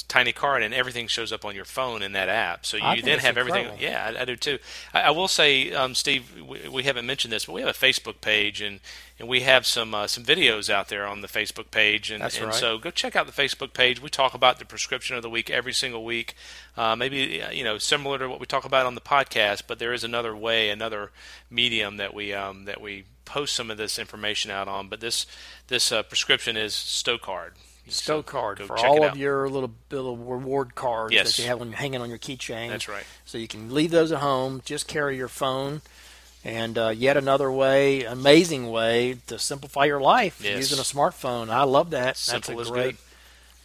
tiny 0.03 0.31
card 0.31 0.63
and 0.63 0.73
everything 0.73 1.07
shows 1.07 1.31
up 1.31 1.45
on 1.45 1.55
your 1.55 1.65
phone 1.65 2.01
in 2.01 2.13
that 2.13 2.29
app. 2.29 2.65
So 2.65 2.77
you 2.77 3.01
then 3.01 3.19
have 3.19 3.37
incredible. 3.37 3.55
everything. 3.55 3.79
Yeah, 3.79 4.13
I, 4.17 4.21
I 4.21 4.25
do 4.25 4.35
too. 4.35 4.59
I, 4.93 5.01
I 5.01 5.09
will 5.11 5.27
say, 5.27 5.71
um, 5.73 5.95
Steve, 5.95 6.31
we, 6.47 6.67
we, 6.69 6.83
haven't 6.83 7.05
mentioned 7.05 7.31
this, 7.31 7.45
but 7.45 7.53
we 7.53 7.61
have 7.61 7.69
a 7.69 7.73
Facebook 7.73 8.21
page 8.21 8.61
and 8.61 8.79
and 9.17 9.29
we 9.29 9.41
have 9.41 9.65
some 9.65 9.95
uh, 9.95 10.07
some 10.07 10.23
videos 10.23 10.69
out 10.69 10.89
there 10.89 11.05
on 11.05 11.21
the 11.21 11.27
Facebook 11.27 11.71
page, 11.71 12.11
and, 12.11 12.21
That's 12.21 12.37
and 12.37 12.47
right. 12.47 12.55
so 12.55 12.77
go 12.77 12.91
check 12.91 13.15
out 13.15 13.27
the 13.27 13.31
Facebook 13.31 13.73
page. 13.73 14.01
We 14.01 14.09
talk 14.09 14.33
about 14.33 14.59
the 14.59 14.65
prescription 14.65 15.15
of 15.15 15.21
the 15.21 15.29
week 15.29 15.49
every 15.49 15.73
single 15.73 16.03
week. 16.03 16.35
Uh, 16.75 16.95
maybe 16.95 17.41
uh, 17.41 17.51
you 17.51 17.63
know 17.63 17.77
similar 17.77 18.17
to 18.19 18.27
what 18.27 18.39
we 18.39 18.45
talk 18.45 18.65
about 18.65 18.85
on 18.85 18.95
the 18.95 19.01
podcast, 19.01 19.63
but 19.67 19.79
there 19.79 19.93
is 19.93 20.03
another 20.03 20.35
way, 20.35 20.69
another 20.69 21.11
medium 21.49 21.97
that 21.97 22.13
we 22.13 22.33
um, 22.33 22.65
that 22.65 22.81
we 22.81 23.05
post 23.23 23.55
some 23.55 23.71
of 23.71 23.77
this 23.77 23.97
information 23.97 24.51
out 24.51 24.67
on. 24.67 24.89
But 24.89 24.99
this 24.99 25.25
this 25.67 25.91
uh, 25.91 26.03
prescription 26.03 26.57
is 26.57 26.73
Stocard. 26.73 27.51
Stocard 27.89 28.59
for 28.65 28.77
all 28.77 29.03
of 29.03 29.11
out. 29.11 29.17
your 29.17 29.47
little 29.49 29.71
little 29.91 30.17
reward 30.17 30.75
cards 30.75 31.13
Yes. 31.13 31.35
that 31.37 31.41
you 31.43 31.47
have 31.49 31.61
on, 31.61 31.71
hanging 31.73 32.01
on 32.01 32.09
your 32.09 32.17
keychain. 32.17 32.69
That's 32.69 32.87
right. 32.89 33.03
So 33.25 33.37
you 33.37 33.47
can 33.47 33.73
leave 33.73 33.91
those 33.91 34.11
at 34.11 34.19
home. 34.19 34.61
Just 34.65 34.87
carry 34.87 35.17
your 35.17 35.27
phone. 35.27 35.81
And 36.43 36.77
uh, 36.77 36.89
yet 36.89 37.17
another 37.17 37.51
way, 37.51 38.03
amazing 38.03 38.69
way 38.69 39.17
to 39.27 39.39
simplify 39.39 39.85
your 39.85 39.99
life 39.99 40.41
Yes. 40.43 40.57
using 40.57 40.77
a 40.79 40.83
smartphone. 40.83 41.49
I 41.49 41.63
love 41.63 41.89
that. 41.91 42.17
Simple 42.17 42.55
That's 42.57 42.69
a 42.69 42.71
great, 42.71 42.85
good. 42.85 42.97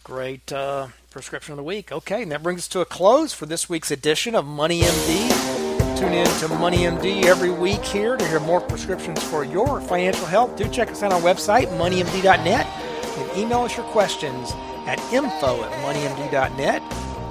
great 0.05 0.53
uh, 0.53 0.87
prescription 1.11 1.53
of 1.53 1.57
the 1.59 1.63
week. 1.63 1.93
Okay, 1.93 2.23
and 2.23 2.33
that 2.33 2.43
brings 2.43 2.61
us 2.63 2.69
to 2.69 2.81
a 2.81 2.87
close 2.87 3.33
for 3.35 3.45
this 3.47 3.69
week's 3.69 3.91
edition 3.91 4.35
of 4.35 4.47
Money 4.47 4.81
MD. 4.81 5.99
Tune 5.99 6.15
in 6.15 6.27
to 6.27 6.49
Money 6.49 6.79
MD 6.79 7.25
every 7.27 7.51
week 7.51 7.83
here 7.85 8.17
to 8.17 8.27
hear 8.27 8.41
more 8.41 8.63
prescriptions 8.63 9.23
for 9.25 9.45
your 9.45 9.83
financial 9.83 10.25
health. 10.25 10.57
Do 10.57 10.67
check 10.71 10.91
us 10.91 11.03
out 11.03 11.13
on 11.13 11.21
our 11.23 11.35
website, 11.35 11.67
moneymd.net, 11.77 12.67
and 13.21 13.39
email 13.39 13.61
us 13.61 13.77
your 13.77 13.87
questions 13.87 14.53
at 14.87 14.99
info 15.13 15.63
at 15.63 15.73
moneymd.net 15.85 16.83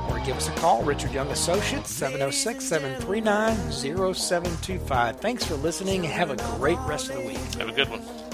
or 0.09 0.19
give 0.25 0.37
us 0.37 0.47
a 0.47 0.51
call, 0.53 0.83
Richard 0.83 1.11
Young 1.11 1.27
Associates, 1.29 1.91
706 1.91 2.65
739 2.65 3.71
0725. 3.71 5.19
Thanks 5.19 5.43
for 5.45 5.55
listening 5.55 6.03
have 6.03 6.29
a 6.31 6.35
great 6.57 6.79
rest 6.79 7.09
of 7.09 7.17
the 7.17 7.27
week. 7.27 7.37
Have 7.55 7.69
a 7.69 7.73
good 7.73 7.89
one. 7.89 8.28